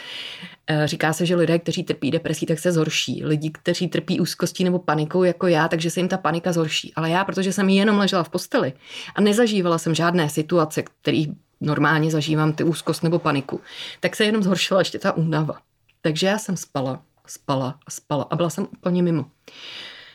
Eh, 0.66 0.86
říká 0.86 1.12
se, 1.12 1.26
že 1.26 1.36
lidé, 1.36 1.58
kteří 1.58 1.84
trpí 1.84 2.10
depresí, 2.10 2.46
tak 2.46 2.58
se 2.58 2.72
zhorší. 2.72 3.24
Lidi, 3.24 3.50
kteří 3.50 3.88
trpí 3.88 4.20
úzkostí 4.20 4.64
nebo 4.64 4.78
panikou 4.78 5.22
jako 5.24 5.46
já, 5.46 5.68
takže 5.68 5.90
se 5.90 6.00
jim 6.00 6.08
ta 6.08 6.18
panika 6.18 6.52
zhorší. 6.52 6.92
Ale 6.96 7.10
já, 7.10 7.24
protože 7.24 7.52
jsem 7.52 7.68
jenom 7.68 7.98
ležela 7.98 8.22
v 8.22 8.28
posteli 8.28 8.72
a 9.14 9.20
nezažívala 9.20 9.78
jsem 9.78 9.94
žádné 9.94 10.30
situace, 10.30 10.82
které 10.82 11.24
normálně 11.60 12.10
zažívám, 12.10 12.52
ty 12.52 12.64
úzkost 12.64 13.02
nebo 13.02 13.18
paniku, 13.18 13.60
tak 14.00 14.16
se 14.16 14.24
jenom 14.24 14.42
zhoršila 14.42 14.80
ještě 14.80 14.98
ta 14.98 15.12
únava. 15.12 15.58
Takže 16.02 16.26
já 16.26 16.38
jsem 16.38 16.56
spala, 16.56 17.02
spala 17.26 17.78
a 17.86 17.90
spala 17.90 18.26
a 18.30 18.36
byla 18.36 18.50
jsem 18.50 18.66
úplně 18.72 19.02
mimo. 19.02 19.24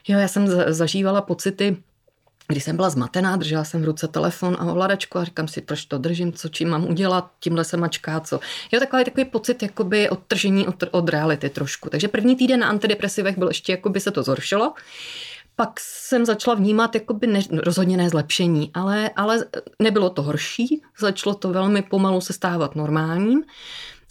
Jo, 0.08 0.20
já 0.20 0.28
jsem 0.28 0.48
zažívala 0.74 1.22
pocity 1.22 1.78
když 2.48 2.64
jsem 2.64 2.76
byla 2.76 2.90
zmatená, 2.90 3.36
držela 3.36 3.64
jsem 3.64 3.82
v 3.82 3.86
ruce 3.86 4.08
telefon 4.08 4.58
a 4.60 4.66
ovladačku 4.66 5.18
a 5.18 5.24
říkám 5.24 5.48
si, 5.48 5.62
proč 5.62 5.86
to 5.86 5.98
držím, 5.98 6.34
co 6.34 6.50
čím 6.50 6.70
mám 6.70 6.86
udělat, 6.86 7.32
tímhle 7.40 7.64
se 7.64 7.78
mačká, 7.78 8.20
co. 8.20 8.40
Jo, 8.72 8.80
takový, 8.80 9.04
takový 9.04 9.26
pocit 9.26 9.64
jakoby 9.64 10.10
odtržení 10.10 10.68
od, 10.68 10.84
od 10.92 11.10
reality 11.10 11.50
trošku. 11.50 11.90
Takže 11.90 12.08
první 12.08 12.36
týden 12.36 12.60
na 12.60 12.68
antidepresivech 12.68 13.38
byl 13.38 13.48
ještě, 13.48 13.72
jakoby 13.72 14.00
se 14.00 14.12
to 14.12 14.24
zhoršilo. 14.24 14.74
pak 15.56 15.80
jsem 15.80 16.26
začala 16.26 16.56
vnímat 16.56 16.96
jakoby 16.96 17.28
ne, 17.28 17.40
rozhodně 17.52 17.98
ne 17.98 18.10
zlepšení, 18.10 18.72
ale, 18.74 19.10
ale 19.16 19.46
nebylo 19.82 20.10
to 20.10 20.22
horší, 20.22 20.82
začalo 21.00 21.36
to 21.36 21.50
velmi 21.50 21.82
pomalu 21.82 22.22
se 22.22 22.34
stávat 22.34 22.76
normálním. 22.76 23.44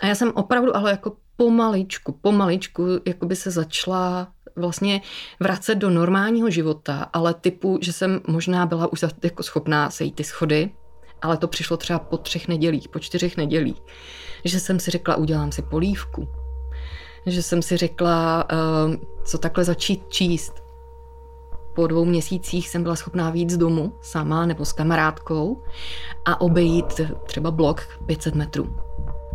A 0.00 0.06
já 0.06 0.14
jsem 0.14 0.32
opravdu 0.34 0.76
ale 0.76 0.90
jako 0.90 1.16
pomaličku, 1.36 2.12
pomaličku 2.12 2.86
jakoby 3.06 3.36
se 3.36 3.50
začala 3.50 4.28
vlastně 4.56 5.00
vracet 5.40 5.74
do 5.74 5.90
normálního 5.90 6.50
života, 6.50 7.10
ale 7.12 7.34
typu, 7.34 7.78
že 7.82 7.92
jsem 7.92 8.20
možná 8.26 8.66
byla 8.66 8.92
už 8.92 9.04
jako 9.22 9.42
schopná 9.42 9.90
sejít 9.90 10.14
ty 10.14 10.24
schody, 10.24 10.70
ale 11.22 11.36
to 11.36 11.48
přišlo 11.48 11.76
třeba 11.76 11.98
po 11.98 12.16
třech 12.16 12.48
nedělích, 12.48 12.88
po 12.88 12.98
čtyřech 12.98 13.36
nedělích, 13.36 13.82
že 14.44 14.60
jsem 14.60 14.80
si 14.80 14.90
řekla, 14.90 15.16
udělám 15.16 15.52
si 15.52 15.62
polívku, 15.62 16.28
že 17.26 17.42
jsem 17.42 17.62
si 17.62 17.76
řekla, 17.76 18.48
uh, 18.52 18.94
co 19.24 19.38
takhle 19.38 19.64
začít 19.64 20.08
číst. 20.08 20.64
Po 21.74 21.86
dvou 21.86 22.04
měsících 22.04 22.68
jsem 22.68 22.82
byla 22.82 22.96
schopná 22.96 23.30
víc 23.30 23.50
z 23.50 23.56
domu, 23.56 23.92
sama 24.02 24.46
nebo 24.46 24.64
s 24.64 24.72
kamarádkou 24.72 25.62
a 26.24 26.40
obejít 26.40 27.00
třeba 27.26 27.50
blok 27.50 27.98
500 28.06 28.34
metrů. 28.34 28.76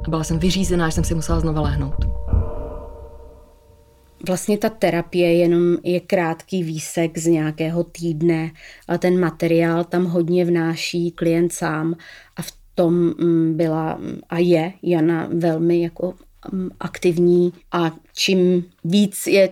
Byla 0.09 0.23
jsem 0.23 0.39
vyřízená, 0.39 0.89
že 0.89 0.95
jsem 0.95 1.03
si 1.03 1.15
musela 1.15 1.39
znova 1.39 1.61
lehnout. 1.61 1.95
Vlastně 4.27 4.57
ta 4.57 4.69
terapie 4.69 5.33
jenom 5.33 5.77
je 5.83 5.99
krátký 5.99 6.63
výsek 6.63 7.17
z 7.17 7.25
nějakého 7.27 7.83
týdne, 7.83 8.51
ale 8.87 8.97
ten 8.97 9.19
materiál 9.19 9.83
tam 9.83 10.05
hodně 10.05 10.45
vnáší 10.45 11.11
klient 11.11 11.53
sám 11.53 11.95
a 12.35 12.41
v 12.41 12.51
tom 12.75 12.93
mm, 12.93 13.57
byla 13.57 13.99
a 14.29 14.37
je 14.37 14.73
Jana 14.83 15.29
velmi 15.33 15.81
jako 15.81 16.13
mm, 16.51 16.69
aktivní 16.79 17.53
a 17.71 17.91
čím 18.13 18.65
víc 18.83 19.27
je 19.27 19.49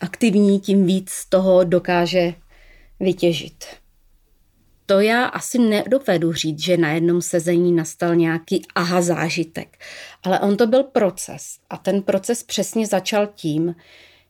aktivní, 0.00 0.60
tím 0.60 0.86
víc 0.86 1.26
toho 1.28 1.64
dokáže 1.64 2.34
vytěžit 3.00 3.81
to 4.92 5.00
já 5.00 5.24
asi 5.24 5.58
nedovedu 5.58 6.32
říct, 6.32 6.58
že 6.58 6.76
na 6.76 6.92
jednom 6.92 7.22
sezení 7.22 7.72
nastal 7.72 8.16
nějaký 8.16 8.62
aha 8.74 9.02
zážitek. 9.02 9.78
Ale 10.22 10.40
on 10.40 10.56
to 10.56 10.66
byl 10.66 10.82
proces. 10.82 11.58
A 11.70 11.76
ten 11.76 12.02
proces 12.02 12.42
přesně 12.42 12.86
začal 12.86 13.26
tím, 13.34 13.74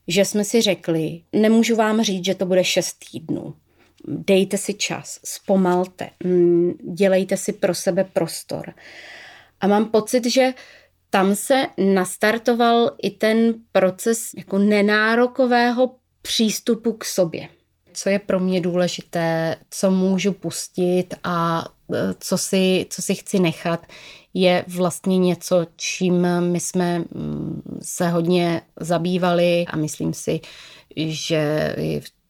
že 0.07 0.25
jsme 0.25 0.43
si 0.43 0.61
řekli, 0.61 1.21
nemůžu 1.33 1.75
vám 1.75 2.01
říct, 2.01 2.25
že 2.25 2.35
to 2.35 2.45
bude 2.45 2.63
šest 2.63 2.97
týdnů. 3.11 3.55
Dejte 4.07 4.57
si 4.57 4.73
čas, 4.73 5.19
zpomalte, 5.25 6.09
mm, 6.23 6.71
dělejte 6.93 7.37
si 7.37 7.53
pro 7.53 7.75
sebe 7.75 8.03
prostor. 8.03 8.73
A 9.61 9.67
mám 9.67 9.85
pocit, 9.85 10.25
že 10.25 10.53
tam 11.09 11.35
se 11.35 11.67
nastartoval 11.93 12.91
i 13.01 13.09
ten 13.09 13.53
proces 13.71 14.29
jako 14.37 14.57
nenárokového 14.57 15.95
přístupu 16.21 16.93
k 16.93 17.05
sobě 17.05 17.49
co 17.93 18.09
je 18.09 18.19
pro 18.19 18.39
mě 18.39 18.61
důležité, 18.61 19.55
co 19.69 19.91
můžu 19.91 20.33
pustit 20.33 21.07
a 21.23 21.65
e, 21.93 22.13
co 22.19 22.37
si, 22.37 22.85
co 22.89 23.01
si 23.01 23.15
chci 23.15 23.39
nechat, 23.39 23.85
je 24.33 24.65
vlastně 24.67 25.17
něco, 25.17 25.65
čím 25.75 26.27
my 26.39 26.59
jsme 26.59 26.99
mm, 26.99 27.79
se 27.81 28.09
hodně 28.09 28.61
zabývali. 28.79 29.65
A 29.67 29.77
myslím 29.77 30.13
si, 30.13 30.39
že 30.97 31.75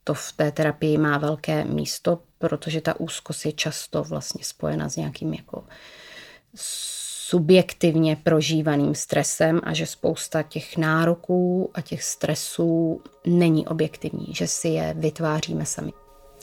to 0.04 0.14
v 0.14 0.32
té 0.32 0.52
terapii 0.52 0.98
má 0.98 1.18
velké 1.18 1.66
místo, 1.66 2.20
protože 2.38 2.82
ta 2.82 3.00
úzkost 3.00 3.46
je 3.46 3.52
často 3.52 4.04
vlastně 4.04 4.44
spojena 4.44 4.90
s 4.90 4.96
nějakým 4.96 5.34
jako 5.34 5.64
subjektivně 7.28 8.18
prožívaným 8.24 8.96
stresem 8.96 9.62
a 9.64 9.74
že 9.74 9.86
spousta 9.86 10.44
těch 10.44 10.78
nároků 10.78 11.72
a 11.74 11.82
těch 11.82 12.04
stresů 12.04 13.02
není 13.28 13.68
objektivní, 13.68 14.26
že 14.30 14.48
si 14.48 14.68
je 14.68 14.94
vytváříme 14.98 15.66
sami. 15.66 15.94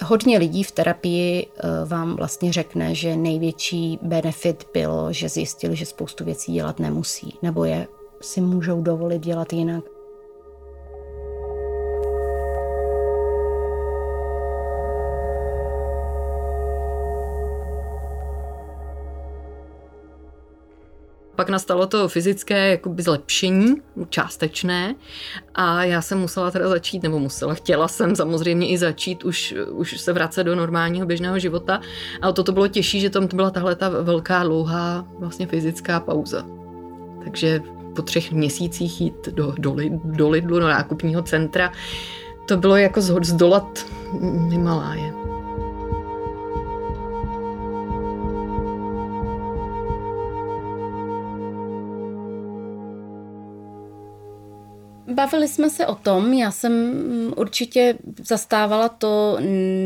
Hodně 0.05 0.39
lidí 0.39 0.63
v 0.63 0.71
terapii 0.71 1.47
eh, 1.47 1.63
vám 1.87 2.17
vlastně 2.17 2.53
řekne, 2.53 2.95
že 2.95 3.17
největší 3.17 3.99
benefit 4.03 4.65
bylo, 4.73 5.13
že 5.13 5.29
zjistili, 5.29 5.77
že 5.77 5.87
spoustu 5.87 6.25
věcí 6.25 6.53
dělat 6.53 6.79
nemusí, 6.79 7.39
nebo 7.43 7.65
je 7.65 7.87
si 8.21 8.41
můžou 8.41 8.83
dovolit 8.83 9.23
dělat 9.23 9.53
jinak. 9.53 9.85
Pak 21.41 21.49
nastalo 21.49 21.87
to 21.87 22.09
fyzické 22.09 22.71
jakoby 22.71 23.03
zlepšení, 23.03 23.75
částečné 24.09 24.95
a 25.55 25.85
já 25.85 26.03
jsem 26.03 26.19
musela 26.19 26.51
teda 26.51 26.69
začít, 26.69 27.03
nebo 27.03 27.19
musela, 27.19 27.55
chtěla 27.55 27.89
jsem 27.89 28.17
samozřejmě 28.17 28.69
i 28.69 28.79
začít 28.79 29.25
už, 29.25 29.55
už 29.71 30.01
se 30.01 30.13
vracet 30.13 30.45
do 30.45 30.57
normálního 30.57 31.07
běžného 31.07 31.39
života, 31.39 31.81
ale 32.23 32.33
toto 32.33 32.53
bylo 32.53 32.69
těžší, 32.69 33.01
že 33.01 33.11
tam 33.11 33.29
to 33.29 33.37
byla 33.37 33.51
tahle 33.51 33.75
ta 33.75 33.89
velká, 33.89 34.43
dlouhá 34.43 35.07
vlastně 35.19 35.47
fyzická 35.47 36.01
pauza. 36.01 36.45
Takže 37.25 37.61
po 37.97 38.03
třech 38.03 38.33
měsících 38.33 39.01
jít 39.01 39.29
do, 39.31 39.55
do, 39.59 39.77
do 40.05 40.29
Lidlu, 40.29 40.61
do 40.61 40.69
nákupního 40.69 41.23
centra, 41.23 41.73
to 42.49 42.57
bylo 42.57 42.77
jako 42.77 43.01
zdolat 43.01 43.87
Himaláje. 44.49 45.20
Bavili 55.21 55.49
jsme 55.49 55.71
se 55.71 55.87
o 55.87 55.95
tom, 55.95 56.33
já 56.33 56.51
jsem 56.51 56.95
určitě 57.37 57.99
zastávala 58.25 58.89
to 58.89 59.39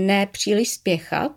nepříliš 0.07 0.71
spěchat 0.71 1.33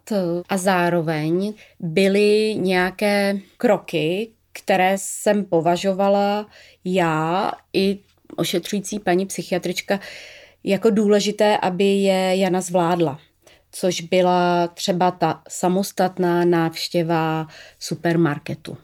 a 0.50 0.58
zároveň 0.58 1.54
byly 1.80 2.56
nějaké 2.56 3.40
kroky, 3.58 4.32
které 4.52 4.96
jsem 4.98 5.46
považovala 5.46 6.48
já 6.86 7.52
i 7.74 8.00
ošetřující 8.36 9.00
paní 9.00 9.26
psychiatrička 9.26 10.00
jako 10.64 10.90
důležité, 10.90 11.58
aby 11.58 11.84
je 11.84 12.38
Jana 12.38 12.62
zvládla 12.62 13.20
což 13.72 14.02
byla 14.02 14.68
třeba 14.68 15.12
ta 15.12 15.42
samostatná 15.50 16.46
návštěva 16.46 17.48
supermarketu. 17.80 18.78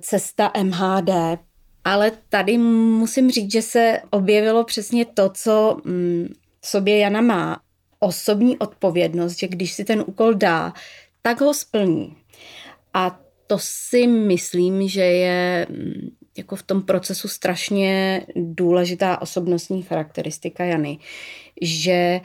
Cesta 0.00 0.52
MHD 0.62 1.10
ale 1.86 2.12
tady 2.28 2.58
musím 2.58 3.30
říct, 3.30 3.52
že 3.52 3.62
se 3.62 4.00
objevilo 4.10 4.64
přesně 4.64 5.04
to, 5.04 5.30
co 5.34 5.76
mm, 5.84 6.28
v 6.60 6.66
sobě 6.66 6.98
Jana 6.98 7.20
má. 7.20 7.60
Osobní 7.98 8.58
odpovědnost, 8.58 9.38
že 9.38 9.48
když 9.48 9.72
si 9.72 9.84
ten 9.84 10.04
úkol 10.06 10.34
dá, 10.34 10.72
tak 11.22 11.40
ho 11.40 11.54
splní. 11.54 12.16
A 12.94 13.20
to 13.46 13.58
si 13.60 14.06
myslím, 14.06 14.88
že 14.88 15.00
je 15.00 15.66
mm, 15.70 16.10
jako 16.36 16.56
v 16.56 16.62
tom 16.62 16.82
procesu 16.82 17.28
strašně 17.28 18.22
důležitá 18.36 19.22
osobnostní 19.22 19.82
charakteristika 19.82 20.64
Jany, 20.64 20.98
že 21.62 22.20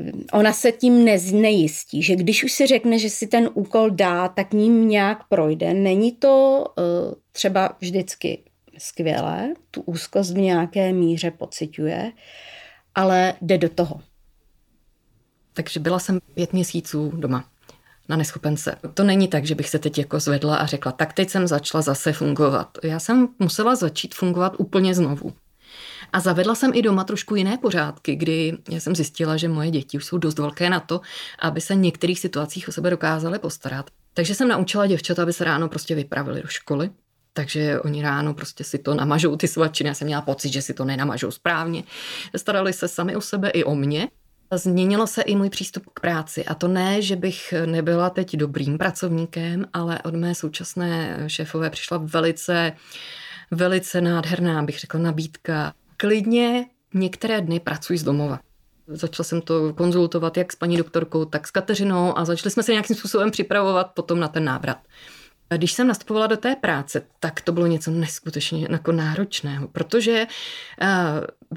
mm, 0.00 0.24
ona 0.32 0.52
se 0.52 0.72
tím 0.72 1.04
nejistí, 1.32 2.02
že 2.02 2.16
když 2.16 2.44
už 2.44 2.52
si 2.52 2.66
řekne, 2.66 2.98
že 2.98 3.10
si 3.10 3.26
ten 3.26 3.50
úkol 3.54 3.90
dá, 3.90 4.28
tak 4.28 4.52
ním 4.52 4.88
nějak 4.88 5.28
projde. 5.28 5.74
Není 5.74 6.12
to 6.12 6.64
uh, 6.78 7.14
třeba 7.32 7.76
vždycky 7.80 8.38
skvěle, 8.78 9.54
tu 9.70 9.80
úzkost 9.80 10.32
v 10.32 10.38
nějaké 10.38 10.92
míře 10.92 11.30
pociťuje, 11.30 12.12
ale 12.94 13.34
jde 13.40 13.58
do 13.58 13.68
toho. 13.68 14.00
Takže 15.52 15.80
byla 15.80 15.98
jsem 15.98 16.20
pět 16.34 16.52
měsíců 16.52 17.12
doma 17.16 17.44
na 18.08 18.16
neschopence. 18.16 18.76
To 18.94 19.04
není 19.04 19.28
tak, 19.28 19.44
že 19.44 19.54
bych 19.54 19.68
se 19.68 19.78
teď 19.78 19.98
jako 19.98 20.20
zvedla 20.20 20.56
a 20.56 20.66
řekla, 20.66 20.92
tak 20.92 21.12
teď 21.12 21.30
jsem 21.30 21.46
začala 21.46 21.82
zase 21.82 22.12
fungovat. 22.12 22.78
Já 22.82 22.98
jsem 22.98 23.28
musela 23.38 23.76
začít 23.76 24.14
fungovat 24.14 24.54
úplně 24.58 24.94
znovu. 24.94 25.32
A 26.12 26.20
zavedla 26.20 26.54
jsem 26.54 26.70
i 26.74 26.82
doma 26.82 27.04
trošku 27.04 27.34
jiné 27.34 27.58
pořádky, 27.58 28.16
kdy 28.16 28.58
já 28.70 28.80
jsem 28.80 28.96
zjistila, 28.96 29.36
že 29.36 29.48
moje 29.48 29.70
děti 29.70 29.96
už 29.96 30.04
jsou 30.04 30.18
dost 30.18 30.38
velké 30.38 30.70
na 30.70 30.80
to, 30.80 31.00
aby 31.38 31.60
se 31.60 31.74
v 31.74 31.78
některých 31.78 32.20
situacích 32.20 32.68
o 32.68 32.72
sebe 32.72 32.90
dokázaly 32.90 33.38
postarat. 33.38 33.90
Takže 34.14 34.34
jsem 34.34 34.48
naučila 34.48 34.86
děvčata, 34.86 35.22
aby 35.22 35.32
se 35.32 35.44
ráno 35.44 35.68
prostě 35.68 35.94
vypravili 35.94 36.42
do 36.42 36.48
školy, 36.48 36.90
takže 37.38 37.80
oni 37.80 38.02
ráno 38.02 38.34
prostě 38.34 38.64
si 38.64 38.78
to 38.78 38.94
namažou 38.94 39.36
ty 39.36 39.48
svačiny. 39.48 39.88
Já 39.88 39.94
jsem 39.94 40.06
měla 40.06 40.22
pocit, 40.22 40.52
že 40.52 40.62
si 40.62 40.74
to 40.74 40.84
nenamažou 40.84 41.30
správně. 41.30 41.82
Starali 42.36 42.72
se 42.72 42.88
sami 42.88 43.16
o 43.16 43.20
sebe 43.20 43.50
i 43.50 43.64
o 43.64 43.74
mě. 43.74 44.08
Změnilo 44.54 45.06
se 45.06 45.22
i 45.22 45.36
můj 45.36 45.50
přístup 45.50 45.86
k 45.94 46.00
práci. 46.00 46.44
A 46.44 46.54
to 46.54 46.68
ne, 46.68 47.02
že 47.02 47.16
bych 47.16 47.54
nebyla 47.66 48.10
teď 48.10 48.36
dobrým 48.36 48.78
pracovníkem, 48.78 49.66
ale 49.72 50.02
od 50.02 50.14
mé 50.14 50.34
současné 50.34 51.24
šéfové 51.26 51.70
přišla 51.70 52.00
velice, 52.02 52.72
velice 53.50 54.00
nádherná, 54.00 54.62
bych 54.62 54.78
řekla, 54.78 55.00
nabídka. 55.00 55.72
Klidně 55.96 56.66
některé 56.94 57.40
dny 57.40 57.60
pracuji 57.60 57.98
z 57.98 58.02
domova. 58.02 58.40
Začala 58.86 59.24
jsem 59.24 59.40
to 59.40 59.72
konzultovat 59.74 60.36
jak 60.36 60.52
s 60.52 60.56
paní 60.56 60.76
doktorkou, 60.76 61.24
tak 61.24 61.48
s 61.48 61.50
Kateřinou 61.50 62.18
a 62.18 62.24
začali 62.24 62.50
jsme 62.50 62.62
se 62.62 62.72
nějakým 62.72 62.96
způsobem 62.96 63.30
připravovat 63.30 63.90
potom 63.94 64.20
na 64.20 64.28
ten 64.28 64.44
návrat. 64.44 64.78
Když 65.56 65.72
jsem 65.72 65.86
nastupovala 65.88 66.26
do 66.26 66.36
té 66.36 66.56
práce, 66.56 67.02
tak 67.20 67.40
to 67.40 67.52
bylo 67.52 67.66
něco 67.66 67.90
neskutečně 67.90 68.66
jako 68.70 68.92
náročného, 68.92 69.68
protože 69.68 70.26
uh, 70.82 70.88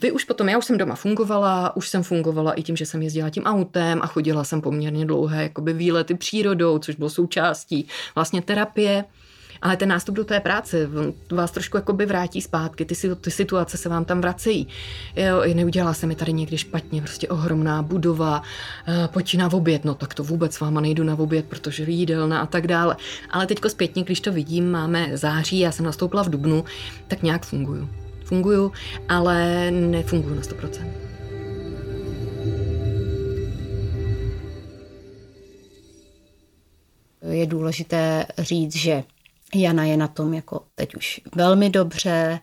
vy 0.02 0.12
už 0.12 0.24
potom, 0.24 0.50
já 0.50 0.58
už 0.58 0.66
jsem 0.66 0.78
doma 0.78 0.96
fungovala, 0.96 1.76
už 1.76 1.90
jsem 1.90 2.04
fungovala 2.04 2.54
i 2.54 2.64
tím, 2.64 2.78
že 2.78 2.86
jsem 2.86 3.02
jezdila 3.02 3.30
tím 3.30 3.44
autem 3.44 4.00
a 4.02 4.08
chodila 4.08 4.44
jsem 4.44 4.62
poměrně 4.62 5.06
dlouhé 5.06 5.44
jakoby 5.44 5.74
výlety 5.74 6.16
přírodou, 6.16 6.80
což 6.80 6.96
bylo 6.96 7.10
součástí 7.10 7.88
vlastně 8.16 8.42
terapie. 8.42 9.06
Ale 9.62 9.78
ten 9.78 9.90
nástup 9.90 10.16
do 10.16 10.24
té 10.24 10.40
práce 10.40 10.90
vás 11.32 11.52
trošku 11.52 11.78
jakoby 11.78 12.06
vrátí 12.06 12.42
zpátky, 12.42 12.86
ty, 12.86 12.96
ty 13.22 13.32
situace 13.32 13.78
se 13.78 13.90
vám 13.90 14.06
tam 14.06 14.22
vracejí. 14.22 14.68
Jo, 15.16 15.44
neudělala 15.54 15.94
se 15.94 16.08
mi 16.08 16.16
tady 16.16 16.34
někdy 16.34 16.58
špatně, 16.58 17.02
prostě 17.02 17.28
ohromná 17.28 17.82
budova, 17.82 18.42
eh, 18.88 19.08
pojď 19.08 19.38
na 19.38 19.54
oběd, 19.54 19.86
no 19.86 19.96
tak 19.96 20.14
to 20.14 20.24
vůbec 20.24 20.54
s 20.54 20.60
váma 20.60 20.82
nejdu 20.82 21.04
na 21.04 21.20
oběd, 21.20 21.46
protože 21.46 21.84
jídelna 21.84 22.42
a 22.42 22.46
tak 22.46 22.68
dále. 22.68 22.98
Ale 23.30 23.48
teďko 23.48 23.70
zpětně, 23.70 24.04
když 24.04 24.22
to 24.22 24.32
vidím, 24.32 24.72
máme 24.72 25.18
září, 25.18 25.60
já 25.60 25.72
jsem 25.72 25.86
nastoupila 25.86 26.24
v 26.24 26.30
Dubnu, 26.30 26.66
tak 27.08 27.24
nějak 27.24 27.46
funguju. 27.46 27.90
Funguju, 28.26 28.72
ale 29.10 29.72
nefunguju 29.72 30.36
na 30.36 30.42
100%. 30.42 30.86
Je 37.30 37.46
důležité 37.46 38.26
říct, 38.38 38.76
že 38.76 39.04
Jana 39.56 39.86
je 39.86 39.98
na 39.98 40.08
tom 40.08 40.34
jako 40.34 40.66
teď 40.76 40.96
už 40.96 41.22
velmi 41.36 41.70
dobře. 41.70 42.40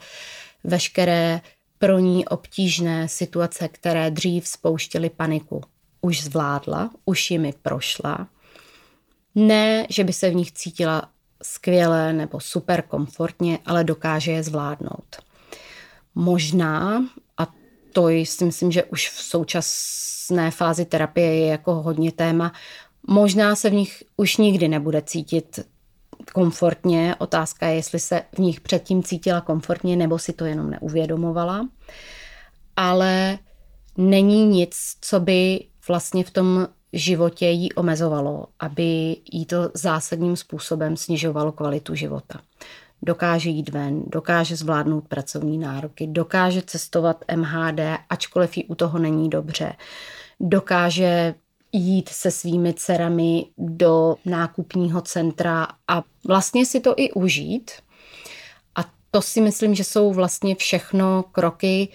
Veškeré 0.65 1.41
pro 1.79 1.99
ní 1.99 2.29
obtížné 2.29 3.09
situace, 3.09 3.69
které 3.69 4.11
dřív 4.11 4.49
spouštěly 4.49 5.11
paniku, 5.11 5.61
už 6.01 6.25
zvládla, 6.25 6.91
už 7.05 7.31
jimi 7.31 7.55
prošla. 7.63 8.29
Ne, 9.35 9.87
že 9.91 10.05
by 10.05 10.13
se 10.13 10.31
v 10.31 10.35
nich 10.35 10.53
cítila 10.53 11.11
skvěle 11.43 12.13
nebo 12.13 12.41
super 12.41 12.83
komfortně, 12.83 13.59
ale 13.67 13.85
dokáže 13.85 14.33
je 14.33 14.43
zvládnout. 14.43 15.17
Možná, 16.15 17.05
a 17.39 17.47
to 17.93 18.09
si 18.09 18.45
myslím, 18.45 18.73
že 18.73 18.85
už 18.85 19.11
v 19.11 19.23
současné 19.23 20.51
fázi 20.51 20.85
terapie 20.85 21.35
je 21.35 21.47
jako 21.47 21.75
hodně 21.75 22.13
téma, 22.13 22.53
možná 23.07 23.57
se 23.57 23.71
v 23.71 23.75
nich 23.75 24.03
už 24.17 24.37
nikdy 24.37 24.69
nebude 24.69 25.03
cítit 25.03 25.61
komfortně. 26.31 27.15
Otázka 27.19 27.67
je, 27.67 27.75
jestli 27.75 27.99
se 27.99 28.23
v 28.35 28.39
nich 28.39 28.61
předtím 28.61 29.03
cítila 29.03 29.41
komfortně, 29.41 29.97
nebo 29.97 30.19
si 30.19 30.33
to 30.33 30.45
jenom 30.45 30.71
neuvědomovala. 30.71 31.69
Ale 32.77 33.39
není 33.97 34.47
nic, 34.47 34.77
co 35.01 35.21
by 35.21 35.65
vlastně 35.89 36.25
v 36.25 36.31
tom 36.31 36.69
životě 36.93 37.47
jí 37.47 37.73
omezovalo, 37.73 38.47
aby 38.61 39.17
jí 39.33 39.47
to 39.47 39.71
zásadním 39.75 40.37
způsobem 40.37 40.97
snižovalo 40.97 41.53
kvalitu 41.53 41.95
života. 41.95 42.41
Dokáže 43.03 43.51
jít 43.51 43.69
ven, 43.69 44.03
dokáže 44.07 44.57
zvládnout 44.57 45.09
pracovní 45.09 45.59
nároky, 45.59 46.07
dokáže 46.07 46.63
cestovat 46.63 47.25
MHD, 47.37 47.81
ačkoliv 48.11 48.57
jí 48.57 48.65
u 48.65 48.75
toho 48.75 48.99
není 48.99 49.31
dobře, 49.31 49.73
dokáže 50.41 51.35
jít 51.73 52.09
se 52.09 52.31
svými 52.31 52.75
dcerami 52.75 53.47
do 53.59 54.17
nákupního 54.25 55.01
centra 55.01 55.67
a 55.89 56.03
vlastně 56.27 56.67
si 56.67 56.81
to 56.81 56.95
i 56.97 57.13
užít. 57.13 57.71
A 58.75 58.85
to 59.11 59.23
si 59.23 59.41
myslím, 59.41 59.75
že 59.75 59.85
jsou 59.85 60.13
vlastně 60.13 60.55
všechno 60.55 61.23
kroky, 61.33 61.89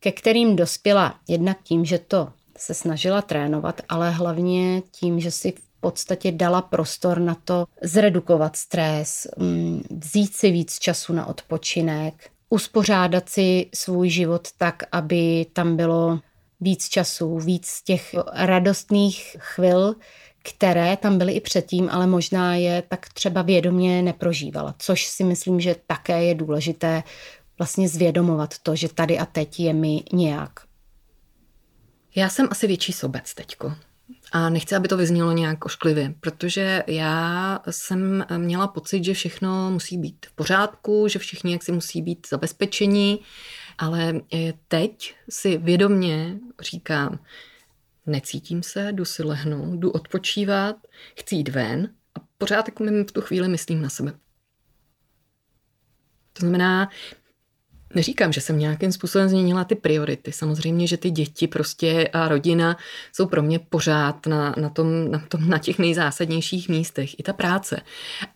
ke 0.00 0.12
kterým 0.12 0.56
dospěla 0.56 1.14
jednak 1.28 1.62
tím, 1.62 1.84
že 1.84 1.98
to 1.98 2.28
se 2.58 2.74
snažila 2.74 3.22
trénovat, 3.22 3.80
ale 3.88 4.10
hlavně 4.10 4.82
tím, 4.90 5.20
že 5.20 5.30
si 5.30 5.52
v 5.52 5.80
podstatě 5.80 6.32
dala 6.32 6.62
prostor 6.62 7.20
na 7.20 7.36
to 7.44 7.66
zredukovat 7.82 8.56
stres, 8.56 9.26
mm, 9.36 9.82
vzít 9.90 10.34
si 10.36 10.50
víc 10.50 10.78
času 10.78 11.12
na 11.12 11.26
odpočinek, 11.26 12.30
uspořádat 12.50 13.28
si 13.28 13.66
svůj 13.74 14.08
život 14.08 14.48
tak, 14.58 14.82
aby 14.92 15.46
tam 15.52 15.76
bylo 15.76 16.20
víc 16.60 16.88
času, 16.88 17.38
víc 17.38 17.82
těch 17.82 18.14
radostných 18.32 19.36
chvil, 19.38 19.94
které 20.42 20.96
tam 20.96 21.18
byly 21.18 21.32
i 21.32 21.40
předtím, 21.40 21.88
ale 21.92 22.06
možná 22.06 22.54
je 22.54 22.82
tak 22.88 23.08
třeba 23.08 23.42
vědomě 23.42 24.02
neprožívala, 24.02 24.74
což 24.78 25.06
si 25.06 25.24
myslím, 25.24 25.60
že 25.60 25.76
také 25.86 26.24
je 26.24 26.34
důležité 26.34 27.02
vlastně 27.58 27.88
zvědomovat 27.88 28.58
to, 28.58 28.76
že 28.76 28.88
tady 28.88 29.18
a 29.18 29.26
teď 29.26 29.60
je 29.60 29.72
mi 29.72 30.02
nějak. 30.12 30.60
Já 32.14 32.28
jsem 32.28 32.48
asi 32.50 32.66
větší 32.66 32.92
sobec 32.92 33.34
teďko. 33.34 33.72
A 34.32 34.50
nechci, 34.50 34.76
aby 34.76 34.88
to 34.88 34.96
vyznělo 34.96 35.32
nějak 35.32 35.64
ošklivě, 35.64 36.14
protože 36.20 36.84
já 36.86 37.58
jsem 37.70 38.24
měla 38.36 38.68
pocit, 38.68 39.04
že 39.04 39.14
všechno 39.14 39.70
musí 39.70 39.98
být 39.98 40.26
v 40.26 40.32
pořádku, 40.32 41.08
že 41.08 41.18
všichni 41.18 41.52
jaksi 41.52 41.72
musí 41.72 42.02
být 42.02 42.26
zabezpečení, 42.30 43.20
ale 43.78 44.20
eh, 44.34 44.52
teď 44.68 45.14
si 45.30 45.58
vědomně 45.58 46.38
říkám, 46.60 47.18
necítím 48.06 48.62
se, 48.62 48.92
jdu 48.92 49.04
si 49.04 49.22
lehnout, 49.22 49.78
jdu 49.78 49.90
odpočívat, 49.90 50.76
chci 51.18 51.34
jít 51.34 51.48
ven 51.48 51.94
a 52.14 52.18
pořád 52.38 52.68
jako 52.68 52.84
v 52.84 53.12
tu 53.12 53.20
chvíli 53.20 53.48
myslím 53.48 53.82
na 53.82 53.88
sebe. 53.88 54.12
To 56.32 56.40
znamená, 56.40 56.88
Neříkám, 57.94 58.32
že 58.32 58.40
jsem 58.40 58.58
nějakým 58.58 58.92
způsobem 58.92 59.28
změnila 59.28 59.64
ty 59.64 59.74
priority. 59.74 60.32
Samozřejmě, 60.32 60.86
že 60.86 60.96
ty 60.96 61.10
děti 61.10 61.46
prostě 61.46 62.08
a 62.12 62.28
rodina 62.28 62.76
jsou 63.12 63.26
pro 63.26 63.42
mě 63.42 63.58
pořád 63.58 64.26
na, 64.26 64.54
na, 64.58 64.68
tom, 64.68 65.10
na, 65.10 65.18
tom, 65.28 65.48
na 65.48 65.58
těch 65.58 65.78
nejzásadnějších 65.78 66.68
místech. 66.68 67.20
I 67.20 67.22
ta 67.22 67.32
práce. 67.32 67.80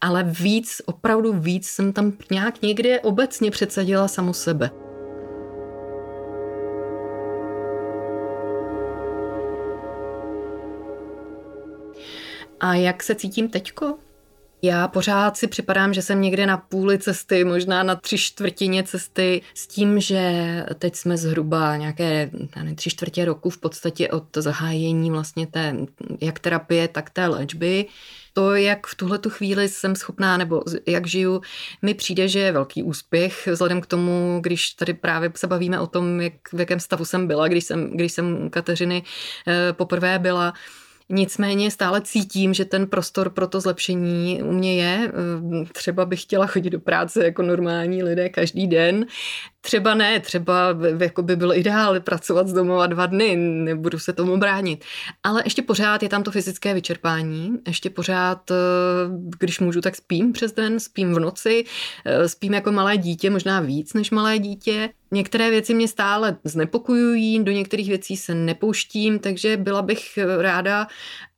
Ale 0.00 0.22
víc, 0.22 0.82
opravdu 0.86 1.32
víc 1.32 1.68
jsem 1.68 1.92
tam 1.92 2.12
nějak 2.30 2.62
někde 2.62 3.00
obecně 3.00 3.50
předsadila 3.50 4.08
samu 4.08 4.32
sebe. 4.32 4.70
A 12.62 12.74
jak 12.74 13.02
se 13.02 13.14
cítím 13.14 13.48
teďko? 13.48 13.98
Já 14.64 14.88
pořád 14.88 15.36
si 15.36 15.46
připadám, 15.46 15.94
že 15.94 16.02
jsem 16.02 16.20
někde 16.20 16.46
na 16.46 16.56
půli 16.56 16.98
cesty, 16.98 17.44
možná 17.44 17.82
na 17.82 17.94
tři 17.96 18.18
čtvrtině 18.18 18.82
cesty, 18.82 19.42
s 19.54 19.66
tím, 19.66 20.00
že 20.00 20.42
teď 20.78 20.96
jsme 20.96 21.16
zhruba 21.16 21.76
nějaké 21.76 22.30
ne, 22.62 22.74
tři 22.74 22.90
čtvrtě 22.90 23.24
roku 23.24 23.50
v 23.50 23.58
podstatě 23.58 24.08
od 24.08 24.24
zahájení 24.36 25.10
vlastně 25.10 25.46
té, 25.46 25.76
jak 26.20 26.38
terapie, 26.38 26.88
tak 26.88 27.10
té 27.10 27.26
léčby. 27.26 27.86
To, 28.32 28.54
jak 28.54 28.86
v 28.86 28.94
tuhle 28.94 29.18
tu 29.18 29.30
chvíli 29.30 29.68
jsem 29.68 29.96
schopná, 29.96 30.36
nebo 30.36 30.62
jak 30.86 31.06
žiju, 31.06 31.42
mi 31.82 31.94
přijde, 31.94 32.28
že 32.28 32.38
je 32.38 32.52
velký 32.52 32.82
úspěch, 32.82 33.48
vzhledem 33.52 33.80
k 33.80 33.86
tomu, 33.86 34.38
když 34.42 34.70
tady 34.70 34.94
právě 34.94 35.32
se 35.34 35.46
bavíme 35.46 35.80
o 35.80 35.86
tom, 35.86 36.20
jak, 36.20 36.52
v 36.52 36.60
jakém 36.60 36.80
stavu 36.80 37.04
jsem 37.04 37.26
byla, 37.26 37.48
když 37.48 37.64
jsem, 37.64 37.96
když 37.96 38.12
jsem 38.12 38.50
Kateřiny 38.50 39.02
eh, 39.48 39.72
poprvé 39.72 40.18
byla, 40.18 40.54
Nicméně 41.14 41.70
stále 41.70 42.00
cítím, 42.00 42.54
že 42.54 42.64
ten 42.64 42.86
prostor 42.86 43.30
pro 43.30 43.46
to 43.46 43.60
zlepšení 43.60 44.42
u 44.42 44.52
mě 44.52 44.82
je. 44.82 45.12
Třeba 45.72 46.06
bych 46.06 46.22
chtěla 46.22 46.46
chodit 46.46 46.70
do 46.70 46.80
práce 46.80 47.24
jako 47.24 47.42
normální 47.42 48.02
lidé 48.02 48.28
každý 48.28 48.66
den. 48.66 49.06
Třeba 49.64 49.94
ne, 49.94 50.20
třeba 50.20 50.76
jako 51.00 51.22
by 51.22 51.36
bylo 51.36 51.58
ideál 51.58 52.00
pracovat 52.00 52.48
z 52.48 52.52
domova 52.52 52.86
dva 52.86 53.06
dny, 53.06 53.36
nebudu 53.36 53.98
se 53.98 54.12
tomu 54.12 54.36
bránit. 54.36 54.84
Ale 55.22 55.42
ještě 55.46 55.62
pořád 55.62 56.02
je 56.02 56.08
tam 56.08 56.22
to 56.22 56.30
fyzické 56.30 56.74
vyčerpání, 56.74 57.58
ještě 57.66 57.90
pořád, 57.90 58.50
eh, 58.50 58.54
když 59.38 59.60
můžu, 59.60 59.80
tak 59.80 59.96
spím 59.96 60.32
přes 60.32 60.52
den, 60.52 60.80
spím 60.80 61.14
v 61.14 61.20
noci, 61.20 61.64
eh, 62.04 62.28
spím 62.28 62.54
jako 62.54 62.72
malé 62.72 62.96
dítě, 62.96 63.30
možná 63.30 63.60
víc 63.60 63.92
než 63.94 64.10
malé 64.10 64.38
dítě. 64.38 64.90
Některé 65.10 65.50
věci 65.50 65.74
mě 65.74 65.88
stále 65.88 66.36
znepokojují, 66.44 67.44
do 67.44 67.52
některých 67.52 67.88
věcí 67.88 68.16
se 68.16 68.34
nepouštím, 68.34 69.18
takže 69.18 69.56
byla 69.56 69.82
bych 69.82 70.18
ráda, 70.38 70.86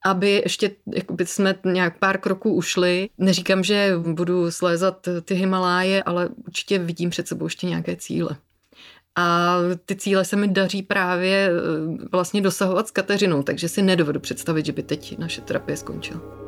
aby 0.04 0.30
ještě 0.30 0.70
jakoby 0.94 1.26
jsme 1.26 1.54
nějak 1.64 1.98
pár 1.98 2.18
kroků 2.18 2.52
ušli. 2.52 3.08
Neříkám, 3.18 3.64
že 3.64 3.92
budu 3.96 4.50
slézat 4.50 5.08
ty 5.24 5.34
Himaláje, 5.34 6.02
ale 6.02 6.28
určitě 6.46 6.78
vidím 6.78 7.10
před 7.10 7.28
sebou 7.28 7.46
ještě 7.46 7.66
nějaké 7.66 7.96
cíle. 7.96 8.36
A 9.16 9.56
ty 9.86 9.96
cíle 9.96 10.24
se 10.24 10.36
mi 10.36 10.48
daří 10.48 10.82
právě 10.82 11.50
eh, 11.50 12.06
vlastně 12.12 12.40
dosahovat 12.40 12.88
s 12.88 12.90
Kateřinou, 12.90 13.42
takže 13.42 13.68
si 13.68 13.82
nedovedu 13.82 14.20
představit, 14.20 14.66
že 14.66 14.72
by 14.72 14.82
teď 14.82 15.18
naše 15.18 15.40
terapie 15.40 15.76
skončila. 15.76 16.43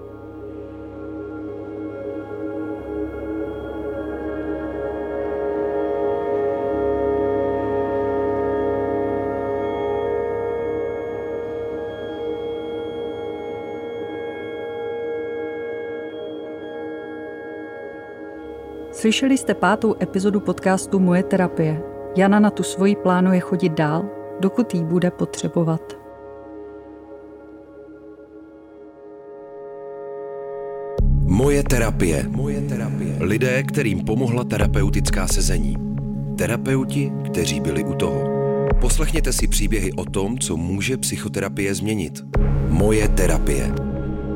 Slyšeli 18.97 19.39
jste 19.39 19.55
pátou 19.55 19.95
epizodu 20.03 20.41
podcastu 20.41 20.99
Moje 20.99 21.23
terapie. 21.23 21.83
Jana 22.17 22.41
na 22.41 22.51
tu 22.51 22.63
svoji 22.63 22.97
plánuje 22.97 23.41
chodit 23.41 23.73
dál, 23.73 24.05
dokud 24.41 24.75
jí 24.75 24.85
bude 24.85 25.11
potřebovat. 25.11 25.81
Moje 31.25 31.63
terapie. 31.63 32.25
Moje 32.29 32.61
terapie. 32.61 33.17
Lidé, 33.21 33.63
kterým 33.63 34.05
pomohla 34.05 34.45
terapeutická 34.45 35.27
sezení. 35.29 35.77
Terapeuti, 36.39 37.13
kteří 37.25 37.61
byli 37.61 37.85
u 37.85 37.95
toho. 37.95 38.21
Poslechněte 38.81 39.33
si 39.33 39.49
příběhy 39.49 39.93
o 39.93 40.05
tom, 40.05 40.39
co 40.39 40.57
může 40.57 40.97
psychoterapie 40.97 41.75
změnit. 41.75 42.25
Moje 42.69 43.09
terapie. 43.09 43.73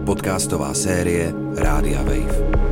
Podcastová 0.04 0.74
série 0.74 1.32
Rádia 1.56 2.02
Wave. 2.02 2.69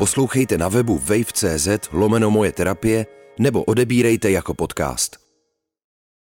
Poslouchejte 0.00 0.58
na 0.58 0.68
webu 0.68 0.98
wave.cz 0.98 1.68
lomeno 1.92 2.30
moje 2.30 2.52
terapie 2.52 3.06
nebo 3.38 3.64
odebírejte 3.64 4.30
jako 4.30 4.54
podcast. 4.54 5.19